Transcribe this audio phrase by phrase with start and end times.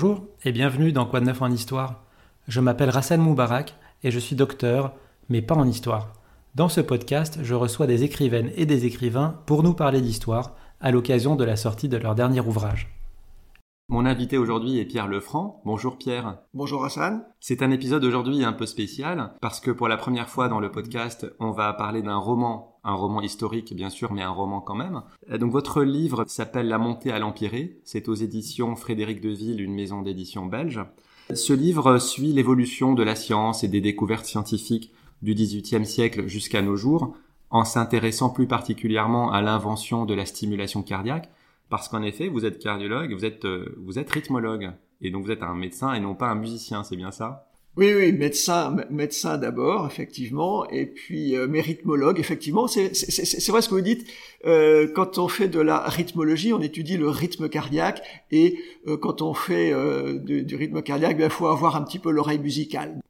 [0.00, 2.04] Bonjour et bienvenue dans Quoi de neuf en histoire.
[2.46, 3.74] Je m'appelle Rassan Moubarak
[4.04, 4.92] et je suis docteur,
[5.28, 6.12] mais pas en histoire.
[6.54, 10.92] Dans ce podcast, je reçois des écrivaines et des écrivains pour nous parler d'histoire à
[10.92, 12.94] l'occasion de la sortie de leur dernier ouvrage.
[13.88, 15.62] Mon invité aujourd'hui est Pierre Lefranc.
[15.64, 16.42] Bonjour Pierre.
[16.54, 17.24] Bonjour Hassan.
[17.40, 20.70] C'est un épisode aujourd'hui un peu spécial parce que pour la première fois dans le
[20.70, 24.74] podcast, on va parler d'un roman, un roman historique bien sûr, mais un roman quand
[24.74, 25.02] même.
[25.30, 27.78] Euh, donc votre livre s'appelle La montée à l'empirée.
[27.84, 30.80] C'est aux éditions Frédéric Deville, une maison d'édition belge.
[31.34, 36.62] Ce livre suit l'évolution de la science et des découvertes scientifiques du XVIIIe siècle jusqu'à
[36.62, 37.14] nos jours,
[37.50, 41.28] en s'intéressant plus particulièrement à l'invention de la stimulation cardiaque,
[41.68, 45.30] parce qu'en effet, vous êtes cardiologue, vous êtes, euh, vous êtes rythmologue, et donc vous
[45.30, 47.47] êtes un médecin et non pas un musicien, c'est bien ça?
[47.76, 52.88] Oui, oui, médecin, médecin d'abord, effectivement, et puis euh, mais effectivement, c'est
[53.48, 54.04] vrai ce que vous dites.
[54.46, 58.02] Euh, quand on fait de la rythmologie, on étudie le rythme cardiaque,
[58.32, 59.72] et euh, quand on fait
[60.24, 63.00] du, du, rythme cardiaque, il faut avoir un petit peu l'oreille musicale.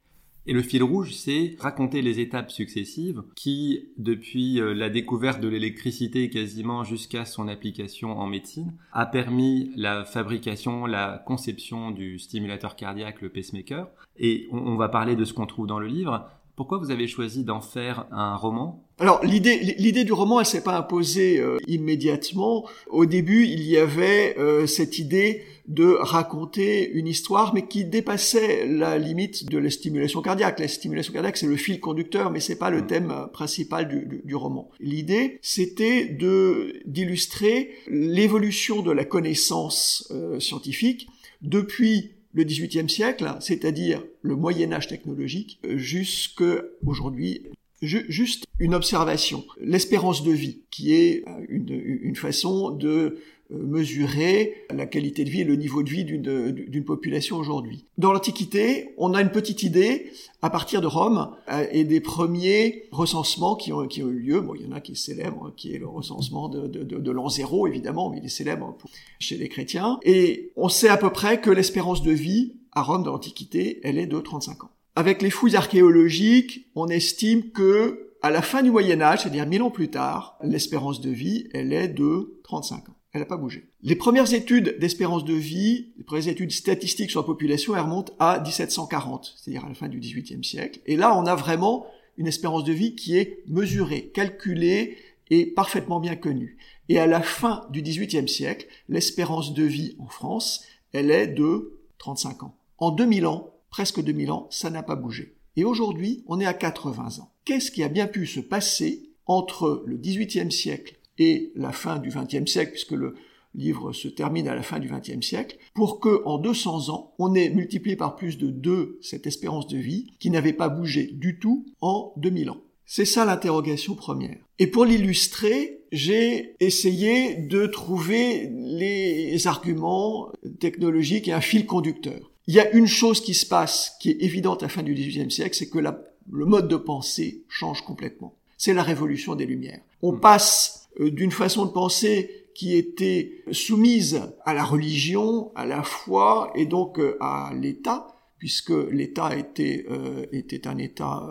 [0.49, 5.47] Et le fil rouge, c'est raconter les étapes successives qui, depuis euh, la découverte de
[5.47, 12.75] l'électricité quasiment jusqu'à son application en médecine, a permis la fabrication, la conception du stimulateur
[12.75, 13.89] cardiaque, le pacemaker.
[14.17, 16.27] Et on, va parler de ce qu'on trouve dans le livre.
[16.55, 20.63] Pourquoi vous avez choisi d'en faire un roman alors l'idée, l'idée du roman, elle s'est
[20.63, 22.67] pas imposée euh, immédiatement.
[22.89, 28.65] Au début, il y avait euh, cette idée de raconter une histoire, mais qui dépassait
[28.65, 30.59] la limite de la stimulation cardiaque.
[30.59, 32.87] La stimulation cardiaque, c'est le fil conducteur, mais c'est pas le mm.
[32.87, 34.69] thème euh, principal du, du, roman.
[34.81, 41.07] L'idée, c'était de d'illustrer l'évolution de la connaissance scientifique
[41.41, 47.43] depuis le XVIIIe siècle, c'est-à-dire le Moyen Âge technologique, jusqu'à aujourd'hui
[47.81, 49.45] juste une observation.
[49.59, 53.17] L'espérance de vie, qui est euh, une, façon de euh,
[53.49, 57.85] mesurer la qualité de vie et le niveau de vie d'une population aujourd'hui.
[57.97, 62.83] Dans l'Antiquité, on a une petite idée à partir de Rome euh, et des premiers
[62.91, 64.41] recensements qui ont, eu lieu.
[64.41, 67.65] Bon, il y en a qui est célèbre, qui est le recensement de, l'an zéro,
[67.65, 68.77] évidemment, mais il est célèbre
[69.19, 69.99] chez les chrétiens.
[70.03, 73.97] Et on sait à peu près que l'espérance de vie à Rome dans l'Antiquité, elle
[73.97, 74.71] est de 35 ans.
[74.99, 79.61] Avec les fouilles archéologiques, on estime que à la fin du Moyen Âge, c'est-à-dire mille
[79.61, 82.95] ans plus tard, l'espérance de vie, elle est de 35 ans.
[83.13, 83.69] Elle n'a pas bougé.
[83.81, 88.11] Les premières études d'espérance de vie, les premières études statistiques sur la population, elles remontent
[88.19, 90.81] à 1740, c'est-à-dire à la fin du XVIIIe siècle.
[90.85, 94.97] Et là, on a vraiment une espérance de vie qui est mesurée, calculée
[95.29, 96.57] et parfaitement bien connue.
[96.89, 101.79] Et à la fin du XVIIIe siècle, l'espérance de vie en France, elle est de
[101.99, 102.57] 35 ans.
[102.79, 105.35] En 2000 ans, presque 2000 ans, ça n'a pas bougé.
[105.55, 107.31] Et aujourd'hui, on est à 80 ans.
[107.45, 112.09] Qu'est-ce qui a bien pu se passer entre le XVIIIe siècle et la fin du
[112.09, 113.15] XXe siècle, puisque le
[113.55, 117.33] livre se termine à la fin du XXe siècle, pour que en 200 ans, on
[117.33, 121.39] ait multiplié par plus de deux cette espérance de vie qui n'avait pas bougé du
[121.39, 122.61] tout en 2000 ans?
[122.85, 124.37] C'est ça l'interrogation première.
[124.57, 132.31] Et pour l'illustrer, j'ai essayé de trouver les arguments technologiques et un fil conducteur.
[132.49, 134.95] Il y a une chose qui se passe, qui est évidente à la fin du
[134.95, 138.33] XVIIIe siècle, c'est que le mode de pensée change complètement.
[138.57, 139.81] C'est la révolution des Lumières.
[140.01, 140.19] On hmm.
[140.19, 146.51] passe euh, d'une façon de penser qui était soumise à la religion, à la foi
[146.55, 148.07] et donc euh, à l'État,
[148.39, 151.29] puisque l'État était, euh, était un État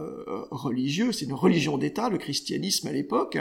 [0.53, 3.39] religieux, c'est une religion d'État, le christianisme à l'époque,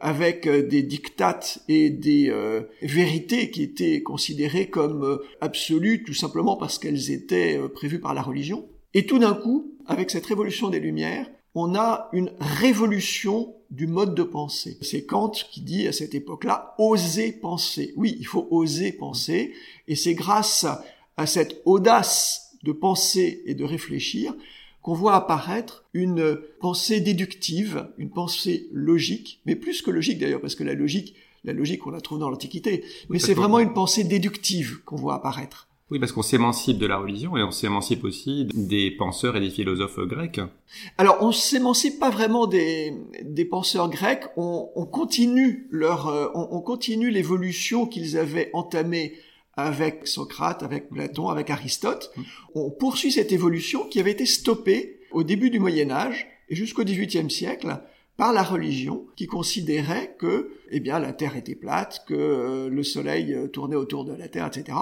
[0.00, 6.14] avec euh, des dictates et des euh, vérités qui étaient considérées comme euh, absolues tout
[6.14, 8.66] simplement parce qu'elles étaient prévues par la religion.
[8.94, 14.14] Et tout d'un coup, avec cette révolution des Lumières, on a une révolution du mode
[14.14, 14.78] de pensée.
[14.80, 17.92] C'est Kant qui dit à cette époque-là, oser penser.
[17.96, 19.52] Oui, il faut oser penser,
[19.86, 20.66] et c'est grâce
[21.16, 24.34] à cette audace de penser et de réfléchir
[24.82, 30.54] qu'on voit apparaître une pensée déductive, une pensée logique, mais plus que logique d'ailleurs, parce
[30.54, 34.04] que la logique, la logique on la trouve dans l'Antiquité, mais c'est vraiment une pensée
[34.04, 35.66] déductive qu'on voit apparaître.
[35.90, 39.50] Oui, parce qu'on s'émancipe de la religion et on s'émancipe aussi des penseurs et des
[39.50, 40.40] philosophes grecs.
[40.98, 42.94] Alors, on s'émancipe pas vraiment des,
[43.24, 44.22] des penseurs grecs.
[44.36, 49.14] On, on continue leur, euh, on, on continue l'évolution qu'ils avaient entamée
[49.54, 52.12] avec Socrate, avec Platon, avec Aristote.
[52.54, 56.84] On poursuit cette évolution qui avait été stoppée au début du Moyen Âge et jusqu'au
[56.84, 57.80] XVIIIe siècle
[58.16, 62.82] par la religion qui considérait que eh bien la Terre était plate, que euh, le
[62.82, 64.76] Soleil euh, tournait autour de la Terre, etc.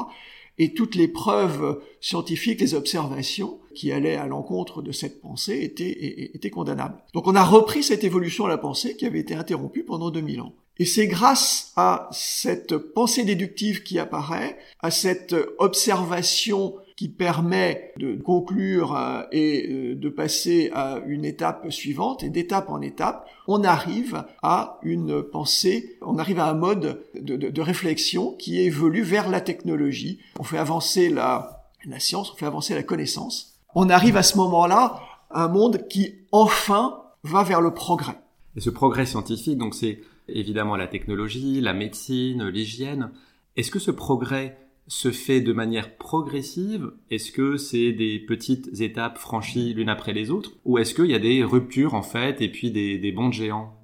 [0.59, 6.35] Et toutes les preuves scientifiques, les observations qui allaient à l'encontre de cette pensée étaient,
[6.35, 6.99] étaient condamnables.
[7.15, 10.41] Donc on a repris cette évolution à la pensée qui avait été interrompue pendant 2000
[10.41, 10.55] ans.
[10.78, 18.16] Et c'est grâce à cette pensée déductive qui apparaît, à cette observation qui permet de
[18.16, 23.62] conclure euh, et euh, de passer à une étape suivante, et d'étape en étape, on
[23.62, 29.28] arrive à une pensée, on arrive à un mode de, de réflexion qui évolue vers
[29.28, 30.19] la technologie.
[30.40, 33.60] On fait avancer la, la science, on fait avancer la connaissance.
[33.76, 35.00] On arrive à ce moment-là
[35.31, 38.19] à un monde qui enfin va vers le progrès.
[38.56, 43.10] Et ce progrès scientifique, donc c'est évidemment la technologie, la médecine, l'hygiène.
[43.56, 46.92] Est-ce que ce progrès se fait de manière progressive?
[47.10, 50.52] Est-ce que c'est des petites étapes franchies l'une après les autres?
[50.64, 53.75] Ou est-ce qu'il y a des ruptures en fait et puis des, des bonds géants?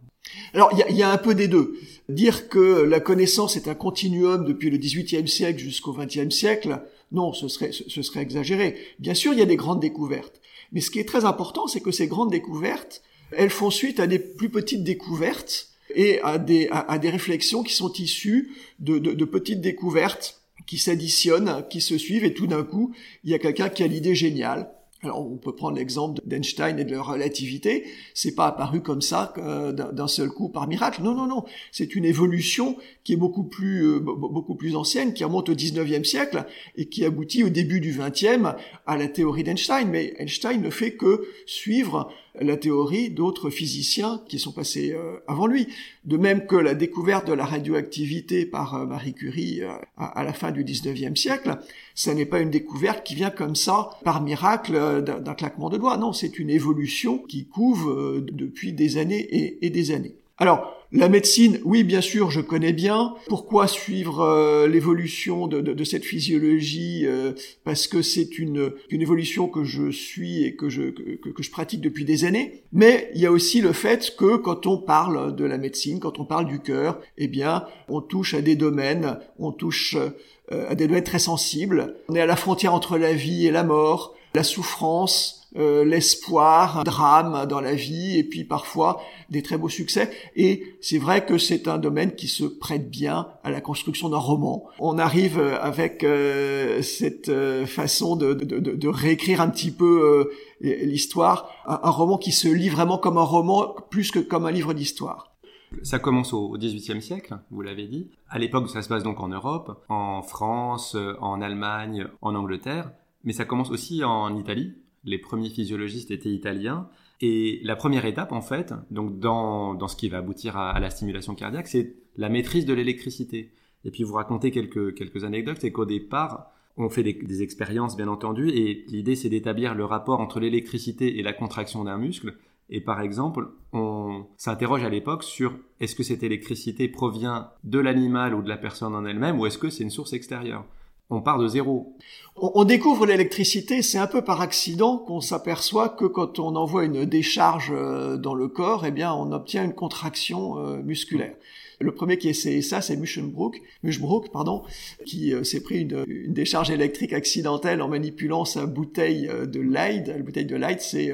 [0.54, 1.78] Alors, il y a, y a, un peu des deux.
[2.08, 6.80] Dire que la connaissance est un continuum depuis le XVIIIe siècle jusqu'au XXe siècle,
[7.12, 8.76] non, ce serait, ce serait exagéré.
[8.98, 10.40] Bien sûr, il y a des grandes découvertes.
[10.72, 14.06] Mais ce qui est très important, c'est que ces grandes découvertes, elles font suite à
[14.06, 19.12] des plus petites découvertes et à des, à, des réflexions qui sont issues de, de,
[19.12, 23.38] de petites découvertes qui s'additionnent, qui se suivent, et tout d'un coup, il y a
[23.38, 24.70] quelqu'un qui a l'idée géniale.
[25.04, 27.84] Alors, on peut prendre l'exemple d'Einstein et de la relativité.
[28.14, 31.02] C'est pas apparu comme ça d'un seul coup par miracle.
[31.02, 31.44] Non, non, non.
[31.72, 36.04] C'est une évolution qui est beaucoup plus, euh, beaucoup plus ancienne, qui remonte au 19e
[36.04, 38.56] siècle et qui aboutit au début du 20e
[38.86, 39.90] à la théorie d'Einstein.
[39.90, 42.10] Mais Einstein ne fait que suivre
[42.40, 45.68] la théorie d'autres physiciens qui sont passés euh, avant lui.
[46.04, 50.32] De même que la découverte de la radioactivité par euh, Marie Curie euh, à, la
[50.32, 51.56] fin du 19e siècle,
[51.94, 55.96] ça n'est pas une découverte qui vient comme ça par miracle d'un claquement de doigts.
[55.96, 59.28] Non, c'est une évolution qui couve depuis des années
[59.62, 60.16] et des années.
[60.38, 63.14] Alors, la médecine, oui, bien sûr, je connais bien.
[63.26, 67.32] Pourquoi suivre euh, l'évolution de, cette physiologie euh,
[67.64, 71.80] Parce que c'est une, une évolution que je suis et que je, que, je pratique
[71.80, 72.62] depuis des années.
[72.72, 76.20] Mais il y a aussi le fait que quand on parle de la médecine, quand
[76.20, 80.76] on parle du cœur, eh bien, on touche à des domaines, on touche euh, à
[80.76, 81.96] des domaines très sensibles.
[82.08, 86.78] On est à la frontière entre la vie et la mort, la souffrance, euh, l'espoir,
[86.78, 90.10] un drame dans la vie et puis parfois des très beaux succès.
[90.34, 94.18] Et c'est vrai que c'est un domaine qui se prête bien à la construction d'un
[94.18, 94.64] roman.
[94.80, 97.30] On arrive euh, avec euh, cette
[97.66, 100.28] façon de, de, de, réécrire un petit peu
[100.60, 104.74] l'histoire, un, roman qui se lit vraiment comme un roman plus que comme un livre
[104.74, 105.36] d'histoire.
[105.82, 108.10] Ça commence au XVIIIe siècle, vous l'avez dit.
[108.28, 112.90] À l'époque, ça se passe donc en Europe, en France, en Allemagne, en Angleterre,
[113.24, 114.74] mais ça commence aussi en Italie,
[115.04, 116.88] les premiers physiologistes étaient italiens.
[117.20, 120.90] Et la première étape, en fait, donc dans, dans ce qui va aboutir à, la
[120.90, 123.52] stimulation cardiaque, c'est la maîtrise de l'électricité.
[123.84, 127.96] Et puis vous racontez quelques, quelques anecdotes, c'est qu'au départ, on fait des, des, expériences,
[127.96, 132.36] bien entendu, et l'idée c'est d'établir le rapport entre l'électricité et la contraction d'un muscle.
[132.70, 138.34] Et par exemple, on s'interroge à l'époque sur est-ce que cette électricité provient de l'animal
[138.34, 140.64] ou de la personne en elle-même, ou est-ce que c'est une source extérieure?
[141.10, 141.96] On part de zéro.
[142.36, 147.04] On, découvre l'électricité, c'est un peu par accident qu'on s'aperçoit que quand on envoie une
[147.04, 151.34] décharge euh, dans le corps, eh bien, on obtient une contraction euh, musculaire.
[151.78, 154.64] Le premier qui a essayé ça, c'est Muschenbroek, Muschenbroek pardon,
[155.06, 160.08] qui euh, s'est pris une, décharge électrique accidentelle en manipulant sa bouteille de Leyde.
[160.08, 161.12] La bouteille de Leyde, c'est,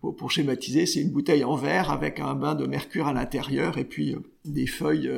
[0.00, 3.84] pour schématiser, c'est une bouteille en verre avec un bain de mercure à l'intérieur et
[3.84, 4.16] puis
[4.46, 5.10] des feuilles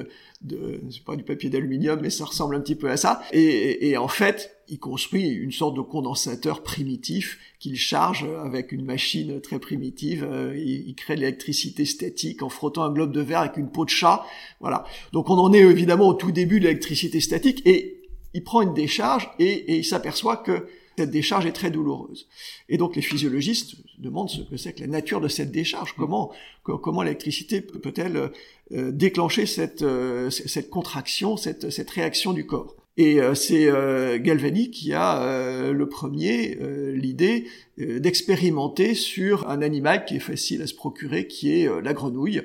[0.42, 3.22] de, c'est pas du papier d'aluminium, mais ça ressemble un petit peu à ça.
[3.32, 9.40] Et, en fait, il construit une sorte de condensateur primitif qu'il charge avec une machine
[9.40, 10.26] très primitive.
[10.28, 13.84] Euh, il, il crée l'électricité statique en frottant un globe de verre avec une peau
[13.84, 14.24] de chat.
[14.60, 14.84] Voilà.
[15.12, 18.02] Donc on en est évidemment au tout début de l'électricité statique et
[18.34, 22.28] il prend une décharge et il s'aperçoit que cette décharge est très douloureuse.
[22.68, 26.32] Et donc les physiologistes demandent ce que c'est que la nature de cette décharge, comment
[26.62, 28.30] comment l'électricité peut-elle
[28.72, 32.76] euh, déclencher cette euh, cette contraction, cette cette réaction du corps?
[32.99, 33.70] Et euh, c'est
[34.20, 36.58] Galvani qui a le premier
[36.94, 37.46] l'idée
[37.78, 42.42] d'expérimenter sur un animal qui est facile à se procurer, qui est la grenouille.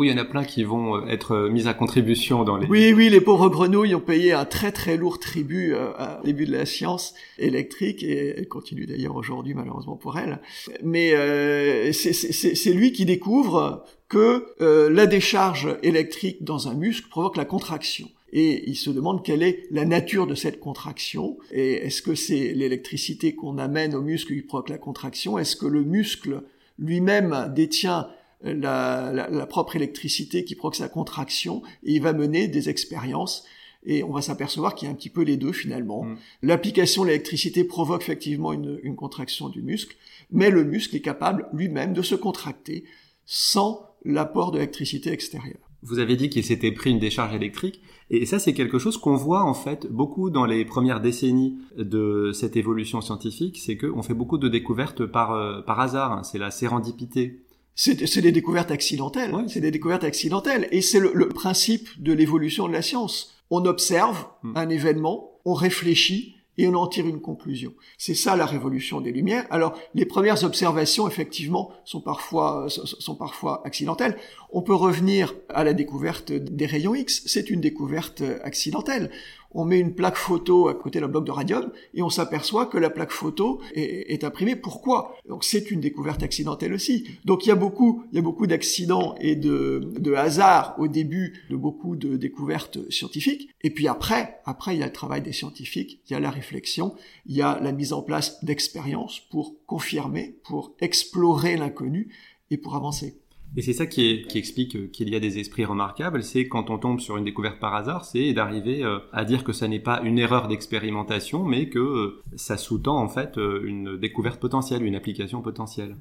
[0.00, 2.56] Oui, il y en a plein qui vont euh, être euh, mis à contribution dans
[2.56, 2.66] les...
[2.68, 5.90] Oui, oui, les pauvres grenouilles ont payé un très très lourd tribut euh,
[6.22, 10.40] au début de la science électrique et elle continue d'ailleurs aujourd'hui malheureusement pour elle.
[10.82, 14.46] Mais euh, c'est lui qui découvre que
[14.88, 18.08] la décharge électrique dans un muscle provoque la contraction.
[18.32, 21.36] Et il se demande quelle est la nature de cette contraction.
[21.52, 25.38] Et est-ce que c'est l'électricité qu'on amène au muscle qui provoque la contraction?
[25.38, 26.42] Est-ce que le muscle
[26.78, 28.08] lui-même détient
[28.42, 33.44] la, la, propre électricité qui provoque sa contraction, et il va mener des expériences
[33.84, 36.04] et on va s'apercevoir qu'il y a un petit peu les deux finalement.
[36.04, 36.16] Mm.
[36.42, 39.96] L'application de l'électricité provoque effectivement une, une, contraction du muscle,
[40.30, 42.84] mais le muscle est capable lui-même de se contracter
[43.24, 45.70] sans l'apport d'électricité extérieure.
[45.82, 47.80] Vous avez dit qu'il s'était pris une décharge électrique.
[48.10, 52.32] Et ça, c'est quelque chose qu'on voit en fait beaucoup dans les premières décennies de
[52.34, 56.22] cette évolution scientifique, c'est qu'on fait beaucoup de découvertes par, euh, par hasard, hein.
[56.24, 57.40] c'est la sérendipité.
[57.74, 62.72] C'est des découvertes accidentelles, c'est des découvertes accidentelles, et c'est le, principe de l'évolution de
[62.72, 63.34] la science.
[63.50, 64.56] On observe hmm.
[64.56, 67.72] un événement, on réfléchit, et on en tire une conclusion.
[67.96, 69.46] C'est ça la révolution des Lumières.
[69.50, 74.18] Alors, les premières observations, effectivement, sont parfois, sont parfois accidentelles.
[74.52, 77.22] On peut revenir à la découverte des rayons X.
[77.24, 79.10] C'est une découverte accidentelle
[79.52, 82.78] on met une plaque photo à côté d'un bloc de radium et on s'aperçoit que
[82.78, 84.56] la plaque photo est, imprimée.
[84.56, 85.16] Pourquoi?
[85.28, 87.06] Donc c'est une découverte accidentelle aussi.
[87.24, 90.88] Donc il y a beaucoup, il y a beaucoup d'accidents et de, de hasards au
[90.88, 93.50] début de beaucoup de découvertes scientifiques.
[93.62, 96.30] Et puis après, après il y a le travail des scientifiques, il y a la
[96.30, 96.94] réflexion,
[97.26, 102.12] il y a la mise en place d'expériences pour confirmer, pour explorer l'inconnu
[102.50, 103.19] et pour avancer.
[103.56, 107.00] Et c'est ça qui, explique qu'il y a des esprits remarquables, c'est quand on tombe
[107.00, 110.18] sur une découverte par hasard, c'est d'arriver euh, à dire que ça n'est pas une
[110.18, 115.42] erreur d'expérimentation, mais que euh, ça sous-tend en fait euh, une découverte potentielle, une application
[115.42, 115.96] potentielle.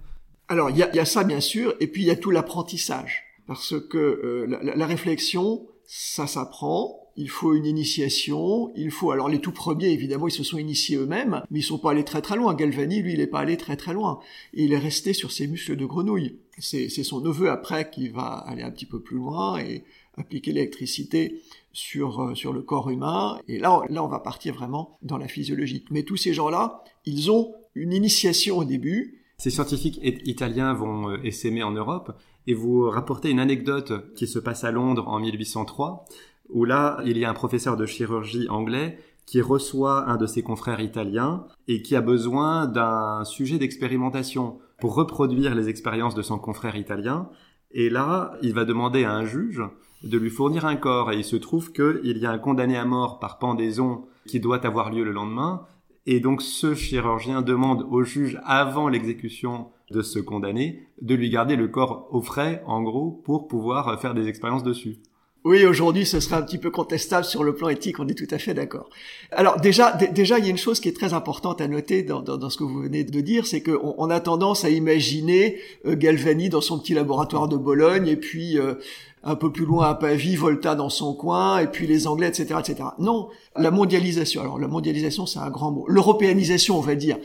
[0.47, 3.75] Alors il y a, ça bien sûr, et puis il y a tout l'apprentissage, parce
[3.79, 9.89] que la, réflexion, ça s'apprend, il faut une initiation, il faut alors les tout premiers
[9.89, 12.53] évidemment ils se sont initiés eux-mêmes, mais ils sont pas allés très très loin.
[12.53, 14.19] Galvani lui il est pas allé très très loin,
[14.53, 16.39] il est resté sur ses muscles de grenouille.
[16.59, 19.83] C'est son neveu après qui va aller un petit peu plus loin et
[20.17, 23.39] appliquer l'électricité sur euh, sur le corps humain.
[23.47, 25.85] Et là là on va partir vraiment dans la physiologie.
[25.91, 29.21] Mais tous ces gens-là, ils ont une initiation au début.
[29.37, 32.11] Ces scientifiques italiens vont euh, essaimer en Europe
[32.47, 36.05] et vous rapportez une anecdote qui se passe à Londres en 1803
[36.49, 40.41] où là, il y a un professeur de chirurgie anglais qui reçoit un de ses
[40.41, 46.39] confrères italiens et qui a besoin d'un sujet d'expérimentation pour reproduire les expériences de son
[46.39, 47.29] confrère italien.
[47.71, 49.61] Et là, il va demander à un juge
[50.03, 52.85] de lui fournir un corps et il se trouve qu'il y a un condamné à
[52.85, 55.65] mort par pendaison qui doit avoir lieu le lendemain.
[56.05, 61.55] Et donc ce chirurgien demande au juge, avant l'exécution de ce condamné, de lui garder
[61.55, 65.01] le corps au frais, en gros, pour pouvoir faire des expériences dessus.
[65.49, 68.27] Oui, aujourd'hui, ce serait un petit peu contestable sur le plan éthique, on est tout
[68.29, 68.87] à fait d'accord.
[69.31, 72.21] Alors déjà, déjà, il y a une chose qui est très importante à noter dans,
[72.21, 75.95] dans, ce que vous venez de dire, c'est qu'on on a tendance à imaginer euh,
[75.95, 78.75] Galvani dans son petit laboratoire de Bologne, et puis euh,
[79.23, 82.59] un peu plus loin à Pavie, Volta dans son coin, et puis les Anglais, etc.,
[82.59, 82.89] etc.
[82.99, 84.41] Non, la mondialisation.
[84.41, 85.85] Alors la mondialisation, c'est un grand mot.
[85.87, 87.17] L'européanisation, on va dire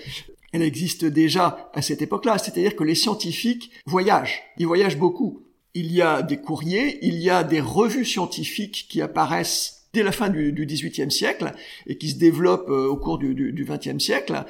[0.55, 5.44] elle existe déjà à cette époque-là, c'est-à-dire que les scientifiques voyagent, ils voyagent beaucoup
[5.75, 10.13] il y a des courriers, il y a des revues scientifiques qui apparaissent dès la
[10.13, 11.53] fin du XVIIIe siècle
[11.87, 14.45] et qui se développent euh, au cours du XXe siècle.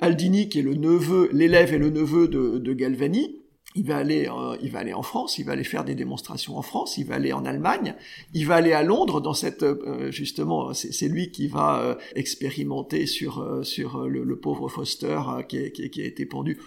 [0.00, 3.36] Aldini, qui est le neveu, l'élève et le neveu de, Galvani,
[3.76, 6.56] il va aller, euh, il va aller en France, il va aller faire des démonstrations
[6.56, 7.94] en France, il va aller en Allemagne,
[8.34, 13.60] il va aller à Londres dans cette euh, justement, c'est lui qui va expérimenter sur
[13.62, 16.58] sur le, pauvre Foster qui, qui, a été pendu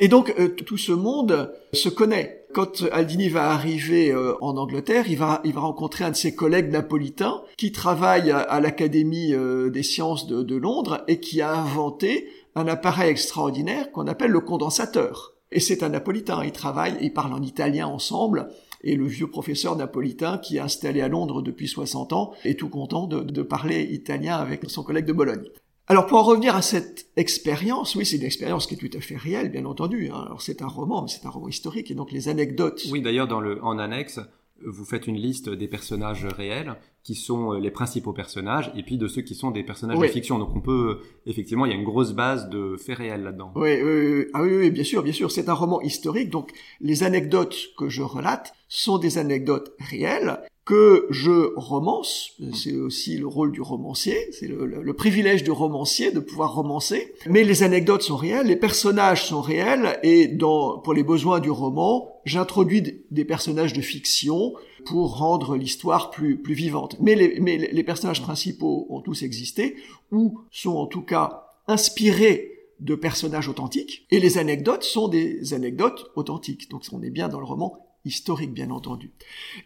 [0.00, 0.34] et donc
[0.64, 2.37] tout ce monde se connaît.
[2.54, 6.34] Quand Aldini va arriver euh, en Angleterre, il va, il va rencontrer un de ses
[6.34, 12.28] collègues napolitains qui travaille à, l'Académie euh, des sciences de, Londres et qui a inventé
[12.54, 15.34] un appareil extraordinaire qu'on appelle le condensateur.
[15.52, 18.48] Et c'est un napolitain, il travaille, ils parlent en italien ensemble,
[18.82, 22.68] et le vieux professeur napolitain qui est installé à Londres depuis 60 ans est tout
[22.68, 25.48] content de parler italien avec son collègue de Bologne.
[25.90, 29.00] Alors pour en revenir à cette expérience, oui, c'est une expérience qui est tout à
[29.00, 30.10] fait réelle, bien entendu.
[30.12, 30.22] Hein.
[30.26, 32.84] Alors c'est un roman, mais c'est un roman historique, et donc les anecdotes.
[32.90, 34.20] Oui, d'ailleurs, dans le en annexe,
[34.62, 38.98] vous faites une liste des personnages réels qui sont euh, les principaux personnages et puis
[38.98, 40.38] de ceux qui sont des personnages de fiction.
[40.38, 43.52] Donc on peut effectivement, il y a une grosse base de faits réels là-dedans.
[43.54, 45.30] Oui, oui, ah oui, oui, bien sûr, bien sûr.
[45.30, 51.06] C'est un roman historique, donc les anecdotes que je relate sont des anecdotes réelles que
[51.08, 56.54] je romance, c'est aussi le rôle du romancier, c'est le, privilège du romancier de pouvoir
[56.54, 61.40] romancer, mais les anecdotes sont réelles, les personnages sont réels, et dans, pour les besoins
[61.40, 64.52] du roman, j'introduis des personnages de fiction
[64.84, 66.96] pour rendre l'histoire plus, vivante.
[67.00, 69.74] Mais les personnages principaux ont tous existé,
[70.12, 76.10] ou sont en tout cas inspirés de personnages authentiques, et les anecdotes sont des anecdotes
[76.14, 76.68] authentiques.
[76.68, 79.12] Donc on est bien dans le roman historique bien entendu.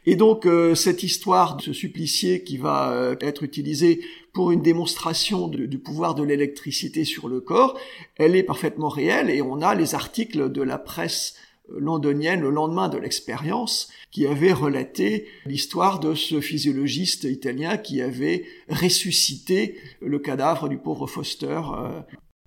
[0.05, 4.03] Et donc euh, cette histoire de ce supplicié qui va euh, être utilisé
[4.35, 7.79] pour une démonstration du pouvoir de l'électricité sur le corps,
[8.17, 11.37] elle est parfaitement réelle et on a les articles de la presse
[11.71, 18.03] euh, londonienne le lendemain de l'expérience qui avait relaté l'histoire de ce physiologiste italien qui
[18.03, 21.61] avait ressuscité le cadavre du pauvre Foster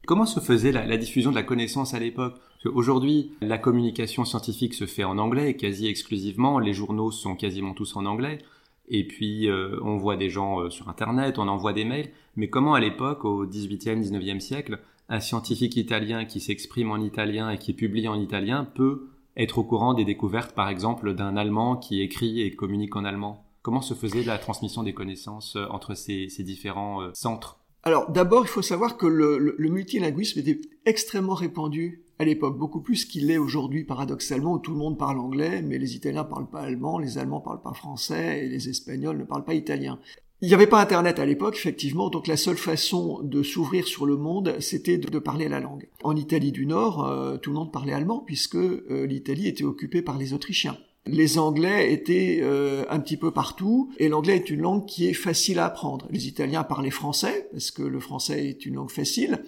[0.06, 2.36] Comment se faisait la, diffusion de la connaissance à l'époque?
[2.74, 7.96] Aujourd'hui, la communication scientifique se fait en anglais quasi exclusivement, les journaux sont quasiment tous
[7.96, 8.40] en anglais,
[8.88, 12.50] et puis euh, on voit des gens euh, sur Internet, on envoie des mails, mais
[12.50, 14.80] comment à l'époque, au 18e, 19e siècle,
[15.10, 19.64] un scientifique italien qui s'exprime en italien et qui publie en italien peut être au
[19.64, 23.46] courant des découvertes, par exemple, d'un Allemand qui écrit et communique en allemand?
[23.62, 27.60] Comment se faisait la transmission des connaissances euh, entre ces, différents centres?
[27.88, 33.06] Alors d'abord, il faut savoir que le, multilinguisme était extrêmement répandu à l'époque, beaucoup plus
[33.06, 36.62] qu'il l'est aujourd'hui paradoxalement, où tout le monde parle anglais, mais les Italiens parlent pas
[36.62, 40.00] allemand, les Allemands parlent pas français, et les Espagnols ne parlent pas italien.
[40.42, 44.08] Il n'y avait pas Internet à l'époque, effectivement, donc la seule façon de s'ouvrir sur
[44.08, 45.88] le monde, c'était de, parler la langue.
[46.04, 48.58] En Italie du Nord, euh, tout le monde parlait allemand, puisque
[48.90, 50.78] l'Italie était occupée par les Autrichiens.
[51.08, 55.14] Les Anglais étaient euh, un petit peu partout, et l'anglais est une langue qui est
[55.14, 56.08] facile à apprendre.
[56.10, 59.44] Les Italiens parlaient français, parce que le français est une langue facile.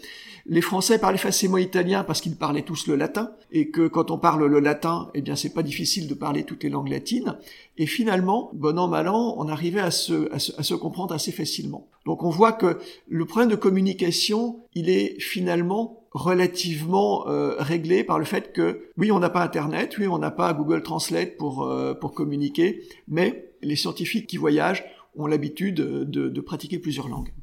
[0.45, 4.19] Les Français parlaient facilement italien parce qu'ils parlaient tous le latin, et que quand on
[4.19, 7.37] parle le latin, eh bien c'est pas difficile de parler toutes les langues latines.
[7.77, 11.87] Et finalement, bon an mal an, on arrivait à se, à se comprendre assez facilement.
[12.05, 18.19] Donc on voit que le problème de communication, il est finalement relativement euh, réglé par
[18.19, 21.63] le fait que oui, on n'a pas Internet, oui, on n'a pas Google Translate pour,
[21.63, 24.83] euh, pour communiquer, mais les scientifiques qui voyagent
[25.15, 27.33] ont l'habitude de, de pratiquer plusieurs langues.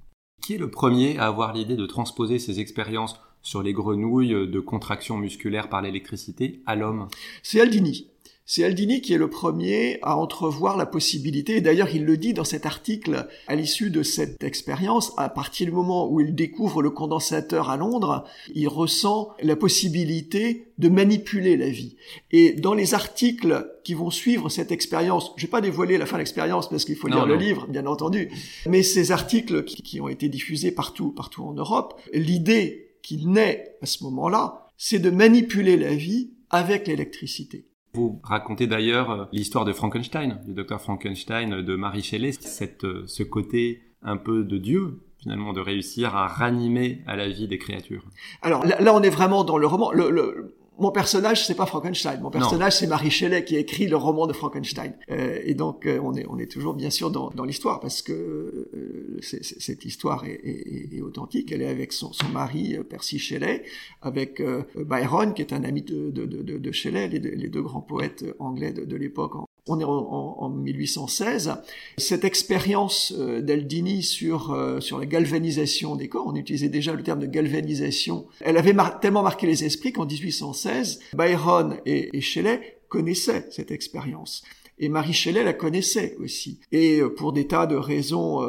[0.43, 4.61] Qui est le premier à avoir l'idée de transposer ces expériences sur les grenouilles de
[4.61, 7.09] contraction musculaire par l'électricité à l'homme?
[7.43, 8.09] C'est Aldini.
[8.47, 12.35] C'est Aldini qui est le premier à entrevoir la possibilité, et d'ailleurs il le dit
[12.35, 16.83] dans cet article à l'issue de cette expérience, à partir du moment où il découvre
[16.83, 18.25] le condensateur à Londres,
[18.55, 21.97] il ressent la possibilité de manipuler la vie.
[22.33, 26.17] Et dans les articles qui vont suivre cette expérience, je vais pas dévoiler la fin
[26.17, 28.31] de l'expérience parce qu'il faut lire le livre, bien entendu,
[28.67, 33.77] mais ces articles qui, qui ont été diffusés partout, partout en Europe, l'idée qui naît
[33.81, 37.65] à ce moment-là, c'est de manipuler la vie avec l'électricité.
[37.95, 43.05] Vous racontez d'ailleurs euh, l'histoire de Frankenstein, du docteur Frankenstein de Marie Shelley, cette, euh,
[43.07, 47.57] ce côté un peu de Dieu finalement de réussir à ranimer à la vie des
[47.57, 48.05] créatures.
[48.43, 49.91] Alors là, on est vraiment dans le roman.
[49.91, 52.21] le, mon personnage, c'est pas Frankenstein.
[52.21, 54.95] Mon personnage, c'est Marie Shelley qui a écrit le roman de Frankenstein.
[55.11, 58.03] Euh, et donc, euh, on est on est toujours bien sûr dans, dans l'histoire parce
[58.03, 61.53] que euh, cette histoire est, est, est, authentique.
[61.53, 63.65] Elle est avec son, son mari Percy Shelley,
[64.03, 64.43] avec
[64.77, 68.25] Byron qui est un ami de de, de, de Shelley, les, les, deux grands poètes
[68.39, 69.35] anglais de, de l'époque
[69.69, 71.55] on est en, 1816.
[71.97, 77.03] Cette expérience euh, d'Aldini sur, euh, sur la galvanisation des corps, on utilisait déjà le
[77.03, 83.47] terme de galvanisation, elle avait tellement marqué les esprits qu'en 1816, Byron et, Shelley connaissaient
[83.51, 84.43] cette expérience.
[84.79, 86.59] Et Marie Shelley la connaissait aussi.
[86.73, 88.41] Et euh, pour des tas de raisons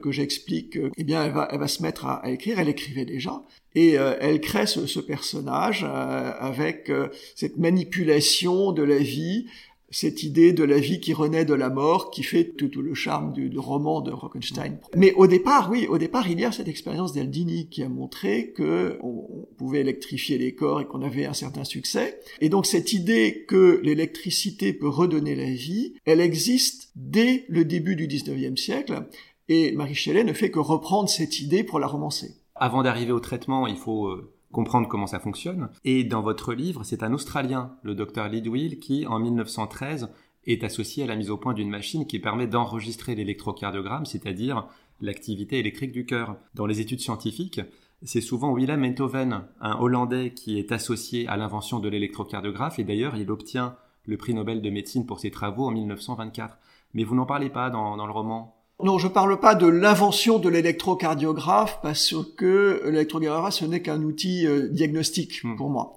[0.00, 2.58] que j'explique, eh bien, elle va, elle va se mettre à, écrire.
[2.60, 3.42] Elle écrivait déjà.
[3.74, 6.92] Et elle crée ce, ce personnage avec
[7.34, 9.46] cette manipulation de la vie,
[9.92, 13.32] cette idée de la vie qui renaît de la mort, qui fait tout, le charme
[13.32, 14.78] du, roman de Rockenstein.
[14.96, 18.52] Mais au départ, oui, au départ, il y a cette expérience d'Aldini qui a montré
[18.52, 22.18] que on, pouvait électrifier les corps et qu'on avait un certain succès.
[22.40, 27.94] Et donc cette idée que l'électricité peut redonner la vie, elle existe dès le début
[27.94, 29.06] du 19e siècle.
[29.48, 32.34] Et Marie Shelley ne fait que reprendre cette idée pour la romancer.
[32.54, 35.70] Avant d'arriver au traitement, il faut euh, comprendre comment ça fonctionne.
[35.84, 40.10] Et dans votre livre, c'est un Australien, le docteur Lidwill, qui, en 1913,
[40.46, 44.66] est associé à la mise au point d'une machine qui permet d'enregistrer l'électrocardiogramme, c'est-à-dire
[45.00, 46.36] l'activité électrique du cœur.
[46.54, 47.60] Dans les études scientifiques,
[48.02, 53.16] c'est souvent Willem Einthoven, un Hollandais qui est associé à l'invention de l'électrocardiographe, et d'ailleurs
[53.16, 56.58] il obtient le prix Nobel de médecine pour ses travaux en 1924.
[56.94, 58.61] Mais vous n'en parlez pas dans le roman?
[58.82, 64.02] Non, je ne parle pas de l'invention de l'électrocardiographe parce que l'électrocardiographe ce n'est qu'un
[64.02, 65.56] outil euh, diagnostique hmm.
[65.56, 65.94] pour moi.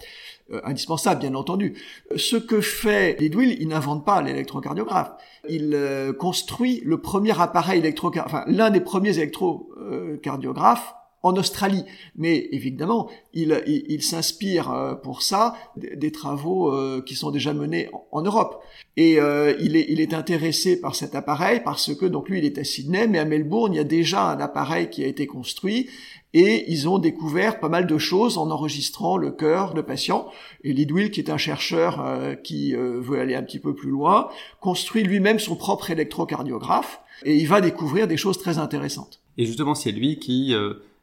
[0.51, 1.73] Euh, indispensable, bien entendu.
[2.15, 5.11] Ce que fait Lidwill, il n'invente pas l'électrocardiographe.
[5.49, 10.93] Il euh, construit le premier appareil électrocardiographe, enfin l'un des premiers électrocardiographes
[11.25, 11.83] en Australie.
[12.15, 18.21] Mais évidemment, il, s'inspire euh, pour ça des, travaux euh, qui sont déjà menés en,
[18.21, 18.61] Europe.
[18.95, 22.63] Et euh, il, est, intéressé par cet appareil parce que donc lui il est à
[22.63, 25.89] Sydney, mais à Melbourne il y a déjà un appareil qui a été construit
[26.35, 30.27] et ils ont découvert pas mal de choses en enregistrant le cœur de patient.
[30.63, 32.05] Et Lidwill, qui est un chercheur
[32.43, 37.47] qui veut aller un petit peu plus loin, construit lui-même son propre électrocardiographe et il
[37.47, 39.21] va découvrir des choses très intéressantes.
[39.37, 40.53] Et justement, c'est lui qui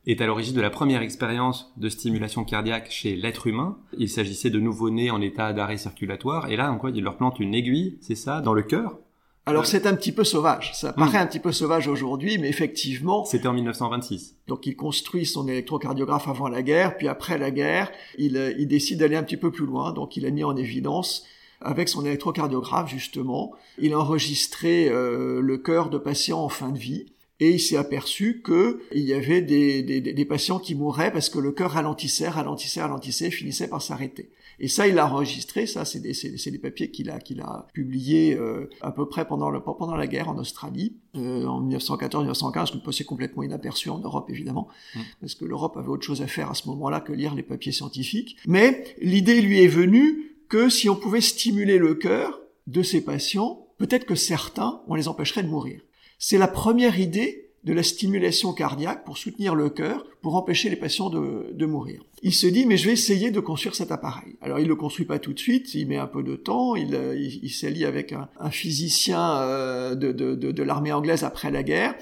[0.07, 3.79] est à l'origine de la première expérience de stimulation cardiaque chez l'être humain.
[3.97, 7.39] Il s'agissait de nouveau-nés en état d'arrêt circulatoire, et là, en quoi il leur plante
[7.41, 8.99] une aiguille, c'est ça, dans le cœur,
[9.47, 13.25] Alors c'est un petit peu sauvage, ça paraît un petit peu sauvage aujourd'hui, mais effectivement...
[13.25, 14.37] C'était en 1926.
[14.49, 18.99] Donc il construit son électrocardiographe avant la guerre, puis après la guerre, il, il décide
[18.99, 21.25] d'aller un petit peu plus loin, donc il a mis en évidence
[21.65, 26.79] avec son électrocardiographe justement, il a enregistré euh, le cœur de patients en fin de
[26.79, 27.07] vie
[27.43, 31.29] et il s'est aperçu que il y avait des, des, des, patients qui mouraient parce
[31.29, 34.31] que le cœur ralentissait, ralentissait, ralentissait, et finissait par s'arrêter.
[34.61, 35.67] Et ça, il l'a enregistré.
[35.67, 39.51] Ça, c'est des, des, papiers qu'il a, qu'il a publiés euh, à peu près pendant,
[39.51, 44.31] le, pendant la guerre en Australie, euh, en 1914-1915, que passait complètement inaperçu en Europe,
[44.31, 45.01] évidemment, mmh.
[45.21, 47.73] parce que l'Europe avait autre chose à faire à ce moment-là que lire les papiers
[47.73, 48.37] scientifiques.
[48.47, 53.67] Mais l'idée lui est venue que si on pouvait stimuler le cœur de ces patients,
[53.79, 55.81] peut-être que certains, on les empêcherait de mourir.
[56.25, 60.77] C'est la première idée de la stimulation cardiaque pour soutenir le cœur, pour empêcher les
[60.77, 62.05] patients de, mourir.
[62.23, 64.37] Il se dit, mais je vais essayer de construire cet appareil.
[64.41, 66.95] Alors il le construit pas tout de suite, il met un peu de temps, il,
[66.95, 71.97] euh, s'allie avec un, physicien euh, de l'armée anglaise après la guerre,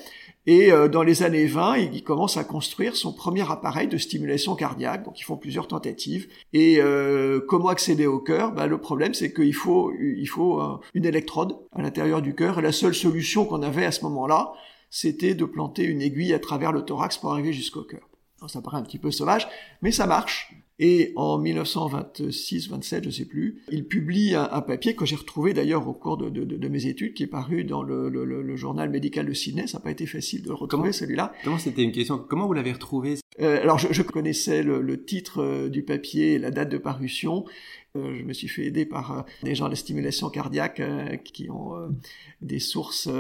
[0.47, 4.55] et euh, dans les années 20, il commence à construire son premier appareil de stimulation
[4.55, 5.05] cardiaque.
[5.05, 6.29] Donc ils font plusieurs tentatives.
[6.53, 6.81] Et
[7.49, 8.53] comment accéder au cœur?
[8.53, 10.61] Bah, Le problème, c'est qu'il faut, il faut
[10.95, 12.59] une électrode à l'intérieur du cœur.
[12.59, 14.53] Et la seule solution qu'on avait à ce moment-là,
[14.91, 18.09] c'était de planter une aiguille à travers le thorax pour arriver jusqu'au cœur.
[18.49, 19.49] ça paraît un petit peu sauvage,
[19.83, 20.53] mais ça marche.
[20.83, 25.93] Et en 1926-27, je sais plus, il publie un, papier que j'ai retrouvé d'ailleurs au
[25.93, 29.67] cours de, mes études, qui est paru dans le, journal médical de Sydney.
[29.67, 31.35] Ça n'a pas été facile de le retrouver celui-là.
[31.45, 32.19] Comment c'était une question?
[32.19, 33.17] Comment vous l'avez retrouvé?
[33.41, 37.45] Euh, Alors je, connaissais le, titre euh, du papier, et la date de parution.
[37.97, 40.81] Euh, je me suis fait aider par des gens de stimulation cardiaque
[41.25, 41.75] qui ont
[42.41, 43.11] des sources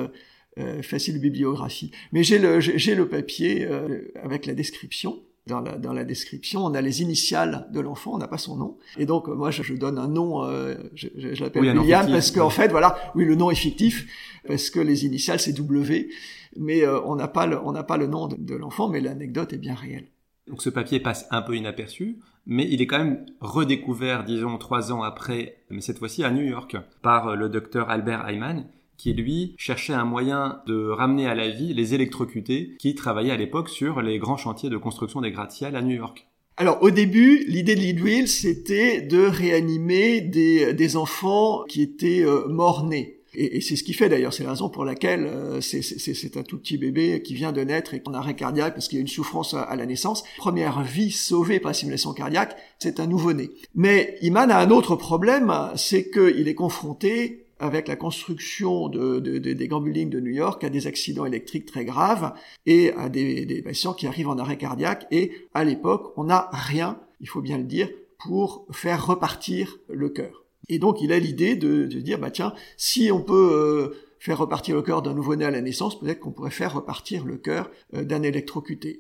[0.58, 1.90] euh, facile bibliographie.
[2.12, 3.66] Mais j'ai le, j'ai le papier
[4.14, 5.20] avec la description.
[5.46, 8.56] Dans la, dans la, description, on a les initiales de l'enfant, on n'a pas son
[8.56, 8.78] nom.
[8.98, 10.44] Et donc, euh, moi, je, je, donne un nom,
[10.94, 14.06] je, je, l'appelle William, parce qu'en fait, voilà, oui, le nom est fictif,
[14.46, 16.10] parce que les initiales, c'est W,
[16.56, 19.58] mais on n'a pas, le, on pas le nom de, de l'enfant, mais l'anecdote est
[19.58, 20.08] bien réelle.
[20.46, 24.92] Donc ce papier passe un peu inaperçu, mais il est quand même redécouvert, disons, trois
[24.92, 28.66] ans après, mais cette fois-ci à New York, par le docteur Albert Ayman,
[29.00, 33.36] qui lui cherchait un moyen de ramener à la vie les électrocutés qui travaillaient à
[33.36, 36.26] l'époque sur les grands chantiers de construction des gratte-ciels à New York.
[36.58, 43.20] Alors au début, l'idée de Leadwheel, c'était de réanimer des, enfants qui étaient euh, morts-nés.
[43.32, 46.58] Et, c'est ce qui fait d'ailleurs, c'est la raison pour laquelle euh, c'est un tout
[46.58, 49.08] petit bébé qui vient de naître et en arrêt cardiaque parce qu'il y a une
[49.08, 50.24] souffrance à, la naissance.
[50.36, 53.50] Première vie sauvée par simulation cardiaque, c'est un nouveau-né.
[53.74, 59.68] Mais Iman a un autre problème, c'est qu'il est confronté avec la construction de, des
[59.68, 62.32] grands de New York à des accidents électriques très graves
[62.66, 65.06] et à des, patients qui arrivent en arrêt cardiaque.
[65.10, 70.08] Et à l'époque, on n'a rien, il faut bien le dire, pour faire repartir le
[70.08, 70.44] cœur.
[70.68, 74.76] Et donc, il a l'idée de, dire, bah tiens, si on peut euh, faire repartir
[74.76, 78.04] le cœur d'un nouveau-né à la naissance, peut-être qu'on pourrait faire repartir le cœur euh,
[78.04, 78.98] d'un électrocuté.